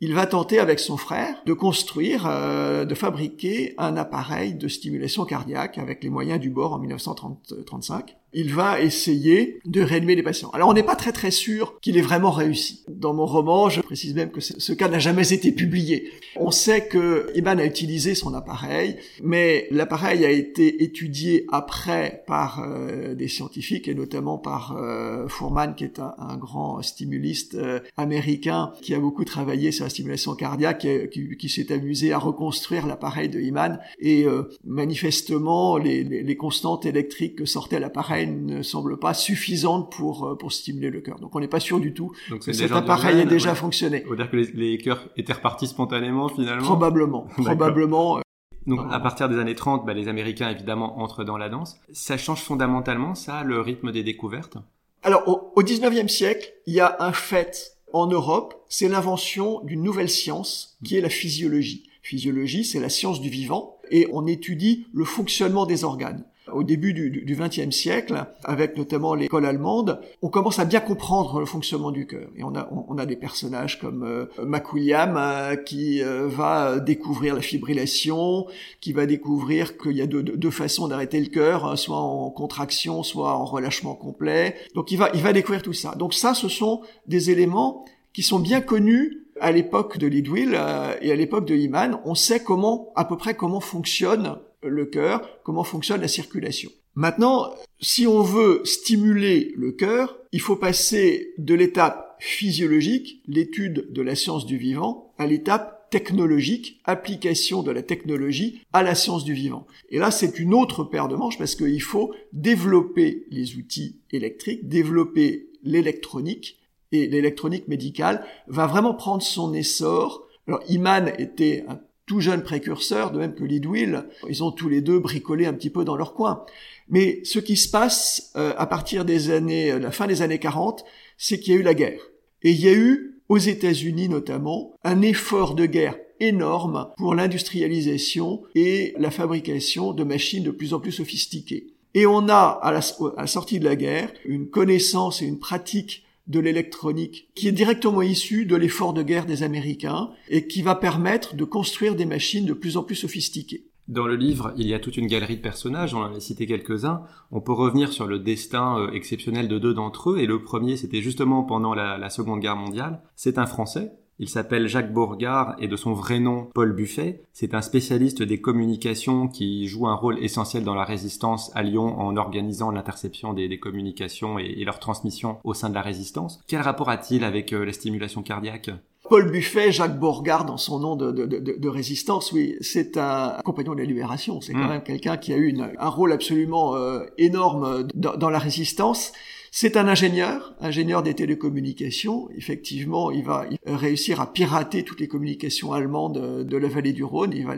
[0.00, 5.24] Il va tenter avec son frère de construire, euh, de fabriquer un appareil de stimulation
[5.24, 10.50] cardiaque avec les moyens du bord en 1935 il va essayer de réanimer les patients.
[10.50, 12.84] Alors on n'est pas très très sûr qu'il ait vraiment réussi.
[12.86, 16.10] Dans mon roman, je précise même que ce cas n'a jamais été publié.
[16.36, 22.62] On sait que Iban a utilisé son appareil, mais l'appareil a été étudié après par
[22.62, 28.72] euh, des scientifiques et notamment par euh, Fourman, qui est un, grand stimuliste euh, américain
[28.82, 33.40] qui a beaucoup travaillé sur la stimulation cardiaque, qui, s'est amusé à reconstruire l'appareil de
[33.40, 33.78] Iman.
[33.98, 34.26] Et
[34.64, 40.90] manifestement, les constantes électriques que sortait l'appareil ne semble pas suffisante pour, euh, pour stimuler
[40.90, 41.18] le cœur.
[41.18, 44.04] Donc on n'est pas sûr du tout Donc que cet appareil ait déjà fonctionné.
[44.10, 46.64] On dire que les, cœurs étaient repartis spontanément finalement?
[46.64, 48.18] Probablement, probablement.
[48.18, 48.20] Euh,
[48.66, 51.78] donc à partir des années 30, bah, les Américains évidemment entrent dans la danse.
[51.92, 54.58] Ça change fondamentalement ça, le rythme des découvertes?
[55.02, 59.82] Alors au, au 19e siècle, il y a un fait en Europe, c'est l'invention d'une
[59.82, 61.88] nouvelle science qui est la physiologie.
[62.02, 66.92] Physiologie, c'est la science du vivant et on étudie le fonctionnement des organes au début
[66.92, 72.06] du XXe siècle, avec notamment l'école allemande, on commence à bien comprendre le fonctionnement du
[72.06, 72.28] cœur.
[72.36, 77.40] Et on a, on, a des personnages comme euh, euh, qui euh, va découvrir la
[77.40, 78.46] fibrillation,
[78.80, 83.02] qui va découvrir qu'il y a deux, façons d'arrêter le cœur, hein, soit en contraction,
[83.02, 84.56] soit en relâchement complet.
[84.74, 85.94] Donc il va, il va découvrir tout ça.
[85.96, 90.54] Donc ça, ce sont des éléments qui sont bien connus à l'époque de Lidwill
[91.02, 92.00] et à l'époque de Iman.
[92.04, 94.36] On sait comment, à peu près comment fonctionne
[94.68, 96.70] le cœur, comment fonctionne la circulation.
[96.94, 104.02] Maintenant, si on veut stimuler le cœur, il faut passer de l'étape physiologique, l'étude de
[104.02, 109.34] la science du vivant, à l'étape technologique, application de la technologie à la science du
[109.34, 109.66] vivant.
[109.90, 114.68] Et là, c'est une autre paire de manches parce qu'il faut développer les outils électriques,
[114.68, 116.58] développer l'électronique,
[116.92, 120.26] et l'électronique médicale va vraiment prendre son essor.
[120.46, 124.04] Alors, Iman était un tout jeune précurseur, de même que Lidwill.
[124.28, 126.44] Ils ont tous les deux bricolé un petit peu dans leur coin.
[126.88, 130.38] Mais ce qui se passe euh, à partir des années, euh, la fin des années
[130.38, 130.84] 40,
[131.18, 132.00] c'est qu'il y a eu la guerre.
[132.42, 138.42] Et il y a eu, aux États-Unis notamment, un effort de guerre énorme pour l'industrialisation
[138.54, 141.66] et la fabrication de machines de plus en plus sophistiquées.
[141.94, 142.80] Et on a, à la,
[143.16, 147.52] à la sortie de la guerre, une connaissance et une pratique de l'électronique qui est
[147.52, 152.06] directement issue de l'effort de guerre des Américains et qui va permettre de construire des
[152.06, 153.66] machines de plus en plus sophistiquées.
[153.88, 156.46] Dans le livre, il y a toute une galerie de personnages, on en a cité
[156.46, 157.02] quelques-uns.
[157.30, 160.76] On peut revenir sur le destin euh, exceptionnel de deux d'entre eux, et le premier,
[160.76, 163.00] c'était justement pendant la, la Seconde Guerre mondiale.
[163.14, 167.22] C'est un Français, il s'appelle Jacques Bourgard et de son vrai nom Paul Buffet.
[167.32, 171.98] C'est un spécialiste des communications qui joue un rôle essentiel dans la résistance à Lyon
[172.00, 176.40] en organisant l'interception des, communications et, leur transmission au sein de la résistance.
[176.46, 178.70] Quel rapport a-t-il avec euh, la stimulation cardiaque?
[179.08, 183.84] Paul Buffet, Jacques Bourgard, dans son nom de, résistance, oui, c'est un compagnon de la
[183.84, 184.40] libération.
[184.40, 184.68] C'est quand hmm.
[184.68, 189.12] même quelqu'un qui a eu un rôle absolument euh, énorme dans, la résistance.
[189.50, 192.28] C'est un ingénieur, ingénieur des télécommunications.
[192.36, 197.32] Effectivement, il va réussir à pirater toutes les communications allemandes de la vallée du Rhône.
[197.34, 197.54] Il va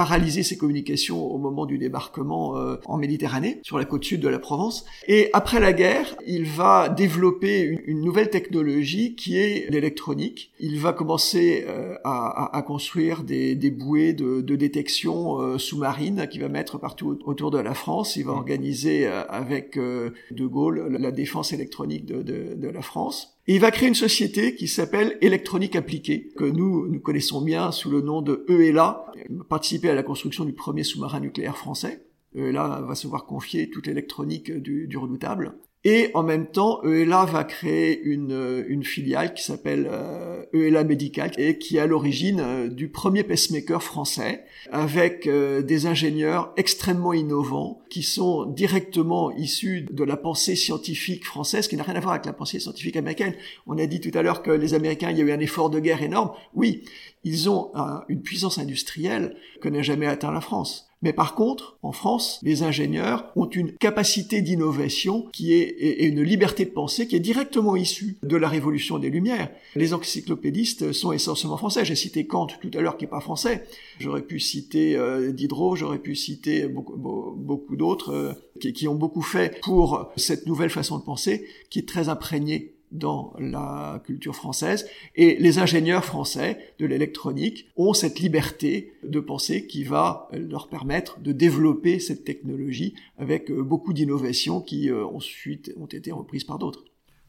[0.00, 4.28] paralyser ses communications au moment du débarquement euh, en Méditerranée, sur la côte sud de
[4.28, 4.86] la Provence.
[5.08, 10.52] Et après la guerre, il va développer une, nouvelle technologie qui est l'électronique.
[10.58, 16.26] Il va commencer euh, à, à, construire des, des bouées de, de détection euh, sous-marine
[16.30, 18.16] qu'il va mettre partout autour de la France.
[18.16, 18.36] Il va mmh.
[18.36, 23.36] organiser avec De Gaulle la défense électronique de, de, de la France.
[23.46, 27.90] Il va créer une société qui s'appelle Électronique Appliquée, que nous, nous connaissons bien sous
[27.90, 29.06] le nom de ELA,
[29.48, 32.06] participer à la construction du premier sous-marin nucléaire français.
[32.34, 35.54] ELA va se voir confier toute l'électronique du, du redoutable.
[35.82, 41.30] Et en même temps, ELA va créer une, une filiale qui s'appelle euh, ELA Medical
[41.38, 47.14] et qui est à l'origine euh, du premier pacemaker français avec euh, des ingénieurs extrêmement
[47.14, 52.12] innovants qui sont directement issus de la pensée scientifique française qui n'a rien à voir
[52.12, 53.32] avec la pensée scientifique américaine.
[53.66, 55.70] On a dit tout à l'heure que les Américains, il y a eu un effort
[55.70, 56.32] de guerre énorme.
[56.54, 56.84] Oui,
[57.24, 57.72] ils ont
[58.08, 60.89] une puissance industrielle que n'a jamais atteint la France.
[61.02, 66.22] Mais par contre, en France, les ingénieurs ont une capacité d'innovation qui est et une
[66.22, 69.50] liberté de pensée qui est directement issue de la révolution des Lumières.
[69.76, 71.84] Les encyclopédistes sont essentiellement français.
[71.84, 73.64] J'ai cité Kant tout à l'heure qui est pas français.
[73.98, 79.60] J'aurais pu citer euh, Diderot, j'aurais pu citer beaucoup, d'autres euh, qui ont beaucoup fait
[79.62, 85.36] pour cette nouvelle façon de penser qui est très imprégnée dans la culture française et
[85.38, 91.32] les ingénieurs français de l'électronique ont cette liberté de penser qui va leur permettre de
[91.32, 96.84] développer cette technologie avec euh, beaucoup d'innovations qui euh, ensuite ont été reprises par d'autres.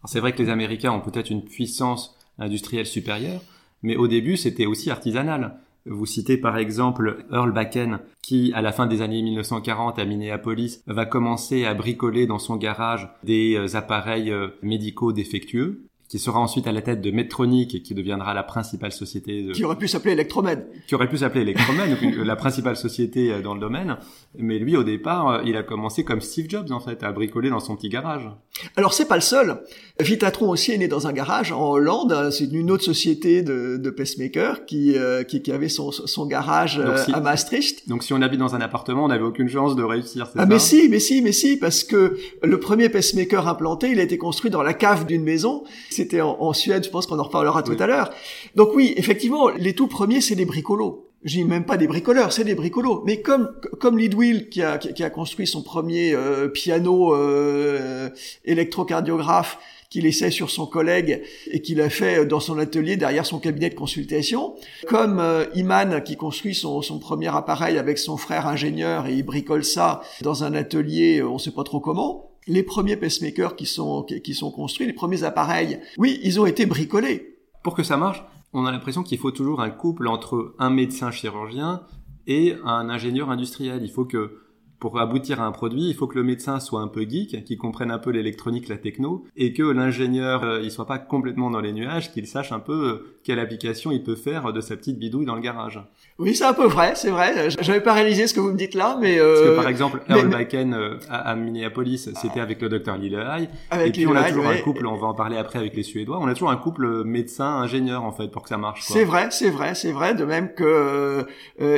[0.06, 3.42] C'est vrai que les Américains ont peut-être une puissance industrielle supérieure,
[3.84, 5.60] mais au début c'était aussi artisanal.
[5.86, 10.84] Vous citez par exemple Earl Bakken qui, à la fin des années 1940 à Minneapolis,
[10.86, 16.42] va commencer à bricoler dans son garage des euh, appareils euh, médicaux défectueux qui sera
[16.42, 19.54] ensuite à la tête de Medtronic et qui deviendra la principale société de...
[19.54, 20.68] qui aurait pu s'appeler Electromed.
[20.86, 23.96] Qui aurait pu s'appeler Electromed la principale société euh, dans le domaine.
[24.38, 27.50] Mais lui au départ euh, il a commencé comme Steve Jobs en fait à bricoler
[27.50, 28.30] dans son petit garage
[28.76, 29.64] alors c'est pas le seul.
[30.00, 32.30] Vitatron aussi est né dans un garage en Hollande.
[32.32, 36.80] C'est une autre société de, de pacemaker qui, euh, qui, qui avait son, son garage
[36.80, 37.88] à Maastricht.
[37.88, 40.60] Donc si on habite dans un appartement on n'avait aucune chance de réussir ah mais
[40.60, 44.52] si mais si mais si parce que le premier pacemaker implanté il a été construit
[44.52, 45.64] dans la cave d'une maison.
[45.90, 48.10] C'était en, Suède, je pense qu'on en reparlera tout à l'heure.
[48.56, 51.11] Donc oui, effectivement, les tout premiers, c'est des bricolos.
[51.24, 53.04] Je dis même pas des bricoleurs, c'est des bricolos.
[53.06, 58.10] Mais comme comme Lidwill qui a qui a construit son premier euh, piano euh,
[58.44, 59.60] électrocardiographe
[59.92, 63.70] qu'il essaie sur son collègue et qu'il a fait dans son atelier derrière son cabinet
[63.70, 64.56] de consultation,
[64.88, 69.24] comme euh, Iman qui construit son, son premier appareil avec son frère ingénieur et il
[69.24, 74.04] bricole ça dans un atelier, on sait pas trop comment les premiers pacemakers qui sont,
[74.04, 77.38] qui sont construits, les premiers appareils, oui, ils ont été bricolés.
[77.64, 81.12] Pour que ça marche, on a l'impression qu'il faut toujours un couple entre un médecin
[81.12, 81.82] chirurgien
[82.28, 83.82] et un ingénieur industriel.
[83.84, 84.41] Il faut que
[84.82, 87.58] pour aboutir à un produit, il faut que le médecin soit un peu geek, qu'il
[87.60, 91.62] comprenne un peu l'électronique, la techno, et que l'ingénieur, euh, il soit pas complètement dans
[91.62, 94.98] les nuages, qu'il sache un peu euh, quelle application il peut faire de sa petite
[94.98, 95.80] bidouille dans le garage.
[96.18, 97.52] Oui, c'est un peu vrai, c'est vrai.
[97.62, 99.36] J'avais pas réalisé ce que vous me dites là, mais euh...
[99.36, 103.50] parce que par exemple, Earl Bakken euh, à, Minneapolis, c'était avec le docteur Lillehei,
[103.86, 106.18] et puis on a toujours un couple, on va en parler après avec les Suédois,
[106.20, 108.82] on a toujours un couple médecin-ingénieur en fait pour que ça marche.
[108.82, 110.16] C'est vrai, c'est vrai, c'est vrai.
[110.16, 111.24] De même que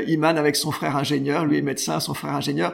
[0.07, 2.73] Iman avec son frère ingénieur, lui est médecin, son frère ingénieur.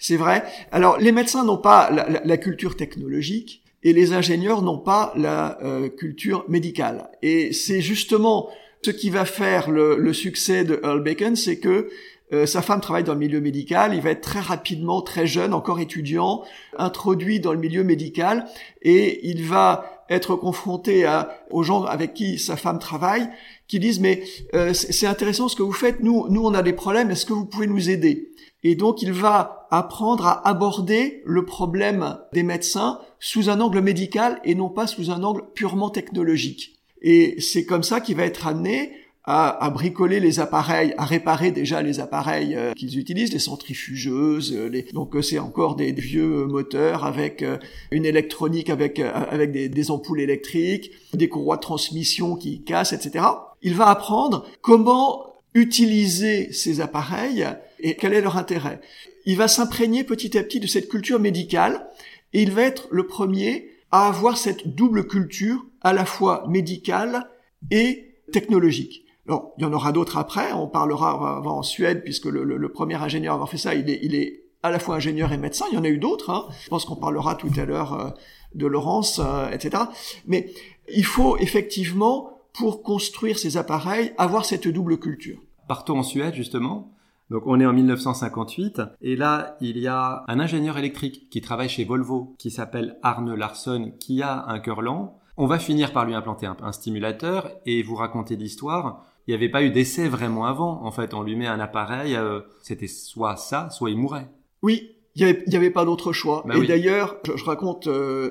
[0.00, 0.42] C'est vrai.
[0.72, 1.90] Alors, les médecins n'ont pas
[2.24, 7.10] la, culture technologique et les ingénieurs n'ont pas la euh, culture médicale.
[7.20, 8.48] Et c'est justement
[8.82, 11.90] ce qui va faire le, succès de Earl Bacon, c'est que
[12.32, 15.52] euh, sa femme travaille dans le milieu médical, il va être très rapidement, très jeune,
[15.52, 16.44] encore étudiant,
[16.78, 18.46] introduit dans le milieu médical,
[18.80, 21.06] et il va être confronté
[21.50, 23.28] aux gens avec qui sa femme travaille,
[23.68, 26.72] qui disent mais euh, c'est intéressant ce que vous faites, nous, nous on a des
[26.72, 28.29] problèmes, est-ce que vous pouvez nous aider?
[28.62, 34.40] Et donc il va apprendre à aborder le problème des médecins sous un angle médical
[34.44, 36.76] et non pas sous un angle purement technologique.
[37.02, 38.92] Et c'est comme ça qu'il va être amené
[39.24, 44.68] à, bricoler les appareils, à réparer déjà les appareils euh, qu'ils utilisent, les centrifugeuses, euh,
[44.68, 44.82] les...
[44.92, 47.44] donc euh, c'est encore des, vieux moteurs avec
[47.92, 53.24] une électronique, avec avec des, des, ampoules électriques, des courroies de transmission qui cassent, etc.
[53.62, 57.46] Il va apprendre comment utiliser ces appareils
[57.82, 58.80] et quel est leur intérêt.
[59.26, 61.86] Il va s'imprégner petit à petit de cette culture médicale
[62.32, 67.28] et il va être le premier à avoir cette double culture à la fois médicale
[67.70, 69.04] et technologique.
[69.26, 73.32] Alors, il y en aura d'autres après, on parlera en Suède, puisque le, premier ingénieur
[73.32, 75.74] à avoir fait ça, il est, il est à la fois ingénieur et médecin, il
[75.74, 76.46] y en a eu d'autres, hein.
[76.64, 78.10] je pense qu'on parlera tout à l'heure euh,
[78.54, 79.84] de Laurence, euh, etc.
[80.26, 80.52] Mais
[80.92, 85.38] il faut effectivement, pour construire ces appareils, avoir cette double culture.
[85.68, 86.92] Partons en Suède, justement.
[87.30, 91.68] Donc on est en 1958 et là il y a un ingénieur électrique qui travaille
[91.68, 95.20] chez Volvo qui s'appelle Arne Larsson qui a un cœur lent.
[95.36, 99.06] On va finir par lui implanter un, stimulateur et vous raconter l'histoire.
[99.26, 100.84] Il n'y avait pas eu d'essai vraiment avant.
[100.84, 104.28] En fait, on lui met un appareil, euh, c'était soit ça, soit il mourait.
[104.62, 106.42] Oui, il n'y avait, pas d'autre choix.
[106.46, 108.30] Bah et d'ailleurs, je, raconte euh,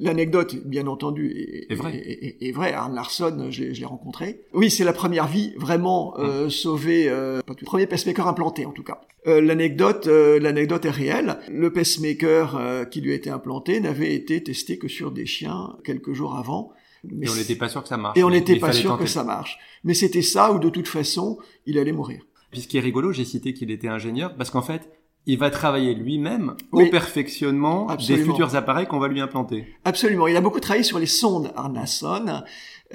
[0.00, 1.94] l'anecdote, bien entendu, est, vrai.
[2.40, 2.72] Est, vrai.
[2.72, 4.40] Arne Larsson, je l'ai rencontré.
[4.54, 6.50] Oui, c'est la première vie vraiment euh, hum.
[6.50, 9.00] sauvée, euh, le premier pacemaker implanté en tout cas.
[9.26, 11.38] Euh, l'anecdote, l'anecdote est réelle.
[11.50, 16.12] Le pacemaker qui lui a été implanté n'avait été testé que sur des chiens quelques
[16.12, 16.72] jours avant.
[17.04, 18.18] Mais et on n'était pas sûr que ça marche.
[18.18, 19.58] Et on n'était pas sûr que ça marche.
[19.84, 22.22] Mais c'était ça ou de toute façon, il allait mourir.
[22.50, 24.88] Puis ce qui est rigolo, j'ai cité qu'il était ingénieur, parce qu'en fait,
[25.26, 29.66] il va travailler lui-même au perfectionnement des futurs appareils qu'on va lui implanter.
[29.84, 30.28] Absolument.
[30.28, 32.42] Il a beaucoup travaillé sur les sondes Arnason.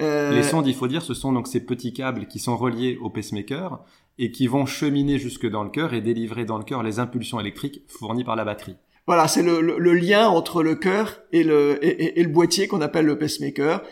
[0.00, 0.32] Euh...
[0.32, 3.10] Les sondes, il faut dire, ce sont donc ces petits câbles qui sont reliés au
[3.10, 3.80] pacemaker
[4.18, 7.38] et qui vont cheminer jusque dans le cœur et délivrer dans le cœur les impulsions
[7.38, 8.76] électriques fournies par la batterie.
[9.06, 13.04] Voilà, c'est le, le, lien entre le cœur et le, et, le boîtier qu'on appelle
[13.04, 13.82] le pacemaker.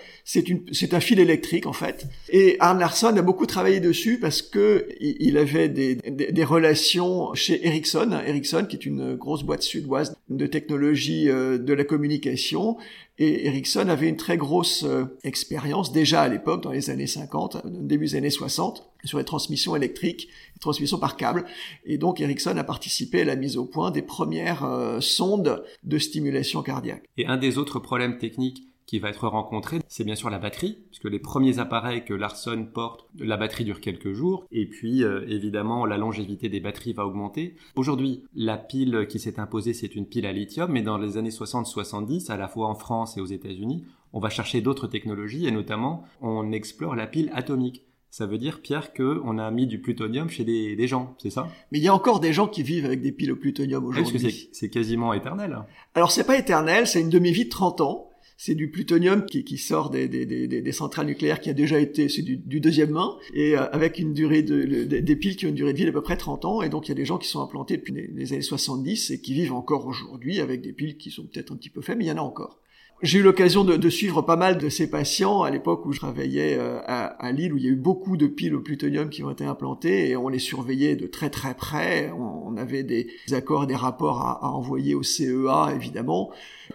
[0.72, 2.06] C'est un fil électrique en fait.
[2.28, 7.34] Et Arne Larsson a beaucoup travaillé dessus parce que il avait des, des, des relations
[7.34, 12.76] chez Ericsson, Ericsson qui est une grosse boîte suédoise de technologie euh, de la communication.
[13.18, 17.66] Et Ericsson avait une très grosse euh, expérience déjà à l'époque, dans les années 50,
[17.66, 21.44] début des années 60, sur les transmissions électriques, les transmissions par câble.
[21.84, 25.98] Et donc Ericsson a participé à la mise au point des premières euh, sondes de
[25.98, 27.02] stimulation cardiaque.
[27.18, 30.78] Et un des autres problèmes techniques qui va être rencontré, c'est bien sûr la batterie,
[30.88, 35.24] puisque les premiers appareils que Larson porte, la batterie dure quelques jours, et puis euh,
[35.28, 37.54] évidemment la longévité des batteries va augmenter.
[37.76, 41.30] Aujourd'hui, la pile qui s'est imposée, c'est une pile à lithium, mais dans les années
[41.30, 45.52] 60-70, à la fois en France et aux États-Unis, on va chercher d'autres technologies, et
[45.52, 47.84] notamment on explore la pile atomique.
[48.10, 51.46] Ça veut dire, Pierre, qu'on a mis du plutonium chez des, gens, c'est ça?
[51.70, 54.16] Mais il y a encore des gens qui vivent avec des piles au plutonium aujourd'hui.
[54.16, 55.56] Est-ce que c'est quasiment éternel
[55.94, 58.09] Alors c'est pas éternel, c'est une demi-vie de 30 ans
[58.42, 62.92] c'est du plutonium qui, sort des, centrales nucléaires qui a déjà été, c'est du, deuxième
[62.92, 65.84] main, et euh, avec une durée de, des piles qui ont une durée de vie
[65.84, 67.76] d'à peu près 30 ans, et donc il y a des gens qui sont implantés
[67.76, 71.52] depuis les, années 70 et qui vivent encore aujourd'hui avec des piles qui sont peut-être
[71.52, 72.62] un petit peu faibles, mais il y en a encore.
[73.02, 76.00] J'ai eu l'occasion de, de, suivre pas mal de ces patients à l'époque où je
[76.00, 79.08] travaillais euh, à, à, Lille, où il y a eu beaucoup de piles au plutonium
[79.08, 82.12] qui ont été implantées et on les surveillait de très très près.
[82.12, 86.30] On, avait des accords des rapports à, à envoyer au CEA, évidemment.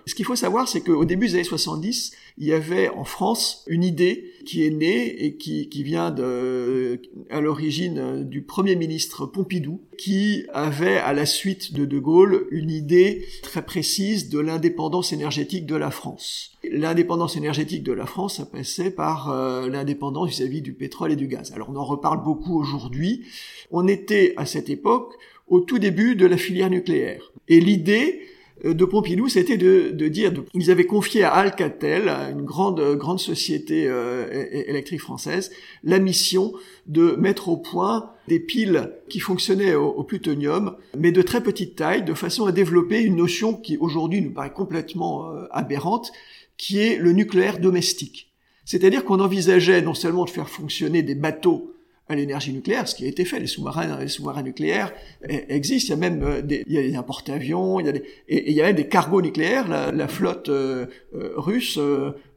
[0.07, 3.63] Ce qu'il faut savoir, c'est qu'au début des années 70, il y avait en France
[3.67, 9.81] une idée qui est née et qui, vient de, à l'origine du premier ministre Pompidou,
[9.97, 15.65] qui avait, à la suite de De Gaulle, une idée très précise de l'indépendance énergétique
[15.65, 16.51] de la France.
[16.69, 21.27] L'indépendance énergétique de la France, ça passait par euh, l'indépendance vis-à-vis du pétrole et du
[21.27, 21.53] gaz.
[21.53, 23.23] Alors on en reparle beaucoup aujourd'hui.
[23.71, 25.13] On était à cette époque
[25.47, 27.31] au tout début de la filière nucléaire.
[27.47, 32.95] Et l'idée euh, de Pompidou, c'était de, dire, ils avaient confié à Alcatel, une grande
[32.95, 35.51] grande société euh, électrique française,
[35.83, 36.53] la mission
[36.87, 42.03] de mettre au point des piles qui fonctionnaient au, plutonium, mais de très petite taille,
[42.03, 46.11] de façon à développer une notion qui aujourd'hui nous paraît complètement euh, aberrante,
[46.57, 48.31] qui est le nucléaire domestique.
[48.63, 51.74] C'est-à-dire qu'on envisageait non seulement de faire fonctionner des bateaux
[52.07, 53.39] à l'énergie nucléaire, ce qui a été fait.
[53.39, 54.93] Les sous-marins, les sous-marins nucléaires
[55.27, 55.95] existent.
[55.95, 58.03] Il y a même euh, des, il y a des porte-avions, il y a des,
[58.27, 59.67] et, il y a même des cargos nucléaires.
[59.67, 60.85] La, flotte euh,
[61.15, 61.79] euh, russe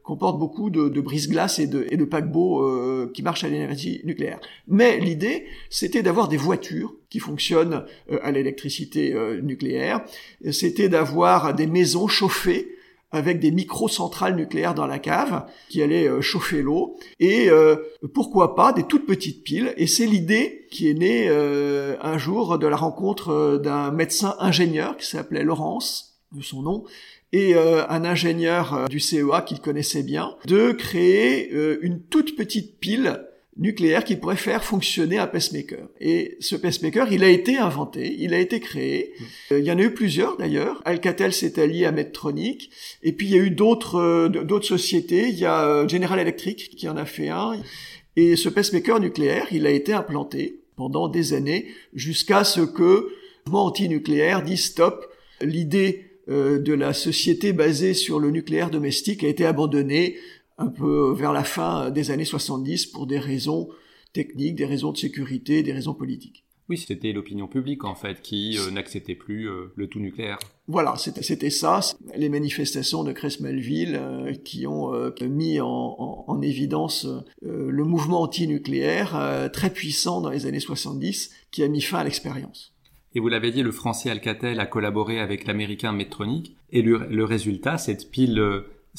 [0.01, 4.39] comporte beaucoup de, de brise-glaces et de, et de paquebots qui marchent à l'énergie nucléaire.
[4.67, 7.85] Mais l'idée, c'était d'avoir des voitures qui fonctionnent
[8.23, 9.13] à l'électricité
[9.43, 10.01] nucléaire.
[10.51, 12.78] C'était d'avoir des maisons chauffées
[13.11, 16.97] avec des micro-centrales nucléaires dans la cave qui allaient euh, chauffer l'eau.
[17.19, 17.75] Et euh,
[18.13, 19.73] pourquoi pas des toutes petites piles.
[19.77, 24.97] Et c'est l'idée qui est née euh, un jour de la rencontre d'un médecin ingénieur
[24.97, 26.83] qui s'appelait Laurence de son nom
[27.31, 31.51] et un ingénieur du CEA qu'il connaissait bien de créer
[31.81, 33.28] une toute petite pile
[33.59, 35.87] nucléaire qui pourrait faire fonctionner un pacemaker.
[35.99, 39.13] Et ce pacemaker, il a été inventé, il a été créé.
[39.51, 40.81] Euh, il y en a eu plusieurs d'ailleurs.
[40.85, 42.71] Alcatel s'est allié à Medtronic.
[43.03, 45.27] Et puis il y a eu d'autres euh, d'autres sociétés.
[45.27, 47.59] Il y a euh, General Electric qui en a fait un.
[48.15, 53.11] Et ce pacemaker nucléaire, il a été implanté pendant des années jusqu'à ce que le
[53.45, 55.05] mouvement anti-nucléaire dise stop.
[55.41, 60.17] L'idée de la société basée sur le nucléaire domestique a été abandonnée
[60.59, 63.69] un peu vers la fin des années 70 pour des raisons
[64.13, 66.45] techniques, des raisons de sécurité, des raisons politiques.
[66.69, 70.37] Oui, c'était l'opinion publique en fait qui euh, n'acceptait plus euh, le tout nucléaire.
[70.67, 71.79] Voilà, c'était ça.
[72.15, 74.91] Les manifestations de Crest-Melville euh, qui ont
[75.23, 77.05] mis en, évidence
[77.41, 82.73] le mouvement anti-nucléaire très puissant dans les années 70 qui a mis fin à l'expérience.
[83.13, 87.25] Et vous l'avez dit, le français Alcatel a collaboré avec l'américain Medtronic et le, le
[87.25, 88.39] résultat, cette pile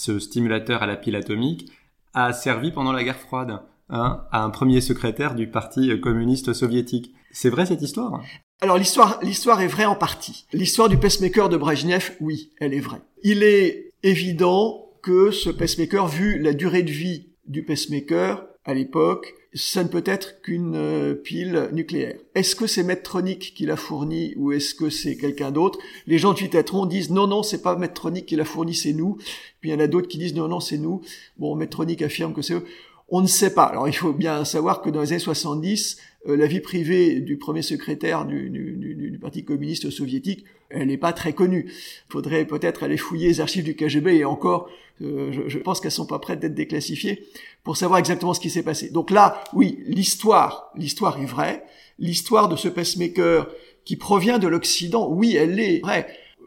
[0.00, 1.70] ce stimulateur à la pile atomique,
[2.14, 7.14] a servi pendant la guerre froide hein, à un premier secrétaire du Parti communiste soviétique.
[7.30, 8.22] C'est vrai cette histoire?
[8.62, 10.46] Alors l'histoire, l'histoire est vraie en partie.
[10.52, 13.02] L'histoire du pacemaker de Brezhnev, oui, elle est vraie.
[13.22, 19.34] Il est évident que ce pacemaker, vu la durée de vie du pacemaker à l'époque,
[19.52, 22.16] ça ne peut être qu'une euh, pile nucléaire.
[22.34, 25.78] Est-ce que c'est Medtronic qui l'a fourni ou est-ce que c'est quelqu'un d'autre?
[26.06, 29.16] Les gens de Vitatron disent non, non, c'est pas Medtronic qui l'a fourni, c'est nous.
[29.60, 31.02] Puis il y en a d'autres qui disent non, non, c'est nous.
[31.36, 32.64] Bon, Medtronic affirme que c'est eux.
[33.10, 33.64] On ne sait pas.
[33.64, 35.98] Alors il faut bien savoir que dans les années 70,
[36.28, 40.96] euh, la vie privée du premier secrétaire du, du, du, Parti communiste soviétique, elle n'est
[40.96, 41.66] pas très connue.
[41.68, 44.70] Il faudrait peut-être aller fouiller les archives du KGB et encore,
[45.02, 47.26] euh, je, je, pense qu'elles sont pas prêtes d'être déclassifiées
[47.64, 48.90] pour savoir exactement ce qui s'est passé.
[48.90, 51.64] Donc là, oui, l'histoire, l'histoire est vraie.
[51.98, 53.48] L'histoire de ce pacemaker
[53.84, 56.06] qui provient de l'Occident, oui, elle est vraie.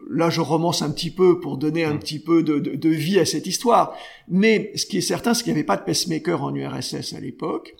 [0.09, 1.99] Là, je romance un petit peu pour donner un mm.
[1.99, 3.95] petit peu de, de, de, vie à cette histoire.
[4.27, 7.19] Mais ce qui est certain, c'est qu'il n'y avait pas de pacemaker en URSS à
[7.19, 7.75] l'époque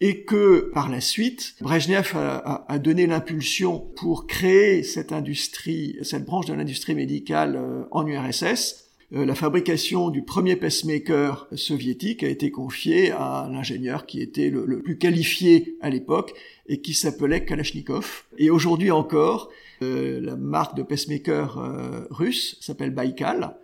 [0.00, 6.24] et que par la suite, Brezhnev a, a, donné l'impulsion pour créer cette industrie, cette
[6.24, 8.90] branche de l'industrie médicale euh, en URSS.
[9.14, 14.66] Euh, la fabrication du premier pacemaker soviétique a été confiée à l'ingénieur qui était le,
[14.66, 16.34] le, plus qualifié à l'époque
[16.66, 18.24] et qui s'appelait Kalachnikov.
[18.36, 19.50] Et aujourd'hui encore,
[19.80, 23.56] la marque de pacemaker russe s'appelle Baikal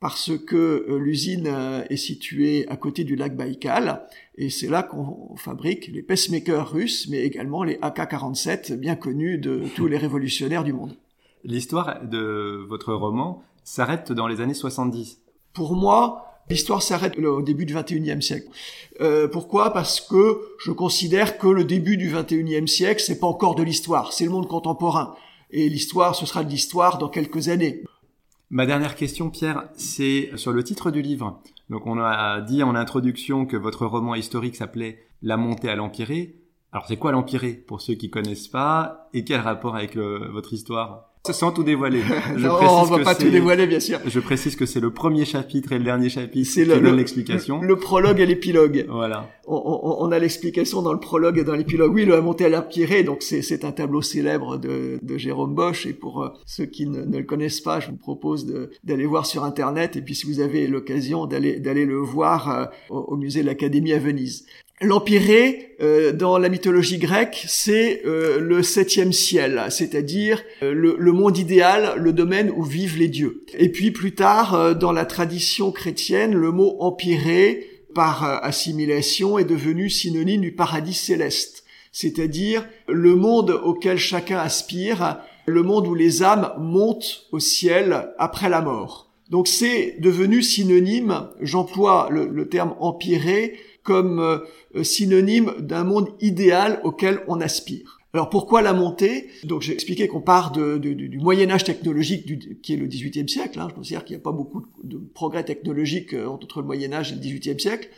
[0.00, 4.02] parce que euh, l'usine euh, est située à côté du lac Baïkal,
[4.36, 9.62] et c'est là qu'on fabrique les pacemakers russes, mais également les AK-47, bien connus de
[9.76, 10.96] tous les révolutionnaires du monde.
[11.44, 15.18] L'histoire de votre roman s'arrête dans les années 70.
[15.52, 18.48] Pour moi, L'histoire s'arrête au début du 21e siècle.
[19.00, 19.72] Euh, pourquoi?
[19.72, 24.12] Parce que je considère que le début du 21e siècle, c'est pas encore de l'histoire,
[24.12, 25.14] c'est le monde contemporain.
[25.52, 27.84] Et l'histoire, ce sera de l'histoire dans quelques années.
[28.50, 31.40] Ma dernière question, Pierre, c'est sur le titre du livre.
[31.68, 36.36] Donc, on a dit en introduction que votre roman historique s'appelait La montée à l'empiré.
[36.72, 39.08] Alors, c'est quoi l'empiré pour ceux qui connaissent pas?
[39.12, 41.09] Et quel rapport avec euh, votre histoire?
[41.28, 42.00] Sans tout dévoiler.
[42.34, 44.00] Je non, on va pas tout dévoiler, bien sûr.
[44.06, 47.60] Je précise que c'est le premier chapitre et le dernier chapitre qui le, donne l'explication.
[47.60, 48.86] Le, prologue et l'épilogue.
[48.88, 49.28] Voilà.
[49.46, 51.92] On, on, a l'explication dans le prologue et dans l'épilogue.
[51.92, 55.86] Oui, le montée à l'empiré, donc c'est un tableau célèbre de, de Jérôme Bosch.
[55.86, 58.46] Et pour euh, ceux qui ne, ne, le connaissent pas, je vous propose
[58.84, 59.96] d'aller voir sur Internet.
[59.96, 63.46] Et puis si vous avez l'occasion d'aller d'aller le voir euh, au, au musée de
[63.46, 64.46] l'Académie à Venise.
[64.82, 71.36] L'empiré, euh, dans la mythologie grecque, c'est euh, le septième ciel, c'est-à-dire euh, le, monde
[71.36, 73.44] idéal, le domaine où vivent les dieux.
[73.58, 79.90] Et puis plus tard, dans la tradition chrétienne, le mot empiré, par assimilation, est devenu
[79.90, 81.64] synonyme du paradis céleste.
[81.92, 88.48] c'est-à-dire le monde auquel chacun aspire, le monde où les âmes montent au ciel après
[88.48, 89.10] la mort.
[89.30, 97.20] Donc c'est devenu synonyme, j'emploie le, terme empiré comme euh, synonyme d'un monde idéal auquel
[97.28, 98.00] on aspire.
[98.12, 99.28] Alors pourquoi la montée?
[99.44, 103.60] Donc j'ai expliqué qu'on part du Moyen Âge technologique du, qui est le XVIIIe siècle.
[103.60, 103.68] Hein.
[103.70, 107.12] Je considère qu'il n'y a pas beaucoup de, progrès technologiques euh, entre le Moyen Âge
[107.12, 107.88] et le XVIIIe siècle.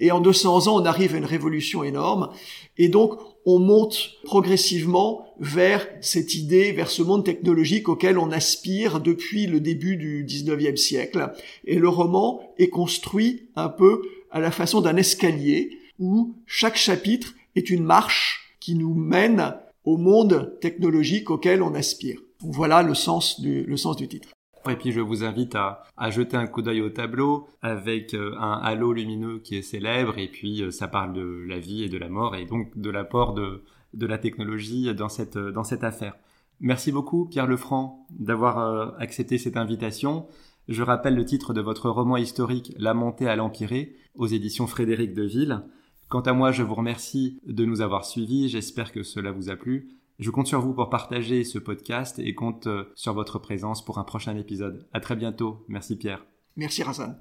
[0.00, 2.30] Et en 200 ans, on arrive à une révolution énorme.
[2.76, 9.00] Et donc, on monte progressivement vers cette idée, vers ce monde technologique auquel on aspire
[9.00, 11.32] depuis le début du 19e siècle.
[11.64, 17.34] Et le roman est construit un peu à la façon d'un escalier où chaque chapitre
[17.56, 19.54] est une marche qui nous mène
[19.84, 22.20] au monde technologique auquel on aspire.
[22.40, 24.28] Voilà le sens du, le sens du titre.
[24.68, 28.34] Et puis je vous invite à, à jeter un coup d'œil au tableau avec euh,
[28.38, 31.88] un halo lumineux qui est célèbre et puis euh, ça parle de la vie et
[31.88, 33.62] de la mort et donc de l'apport de,
[33.94, 36.16] de la technologie dans cette, dans cette affaire.
[36.60, 40.26] Merci beaucoup Pierre Lefranc d'avoir euh, accepté cette invitation.
[40.68, 45.14] Je rappelle le titre de votre roman historique La montée à l'Empiré aux éditions Frédéric
[45.14, 45.62] Deville.
[46.08, 48.50] Quant à moi, je vous remercie de nous avoir suivis.
[48.50, 49.98] J'espère que cela vous a plu.
[50.18, 53.98] Je compte sur vous pour partager ce podcast et compte euh, sur votre présence pour
[53.98, 54.86] un prochain épisode.
[54.92, 55.64] À très bientôt.
[55.68, 56.26] Merci Pierre.
[56.56, 57.14] Merci Razan.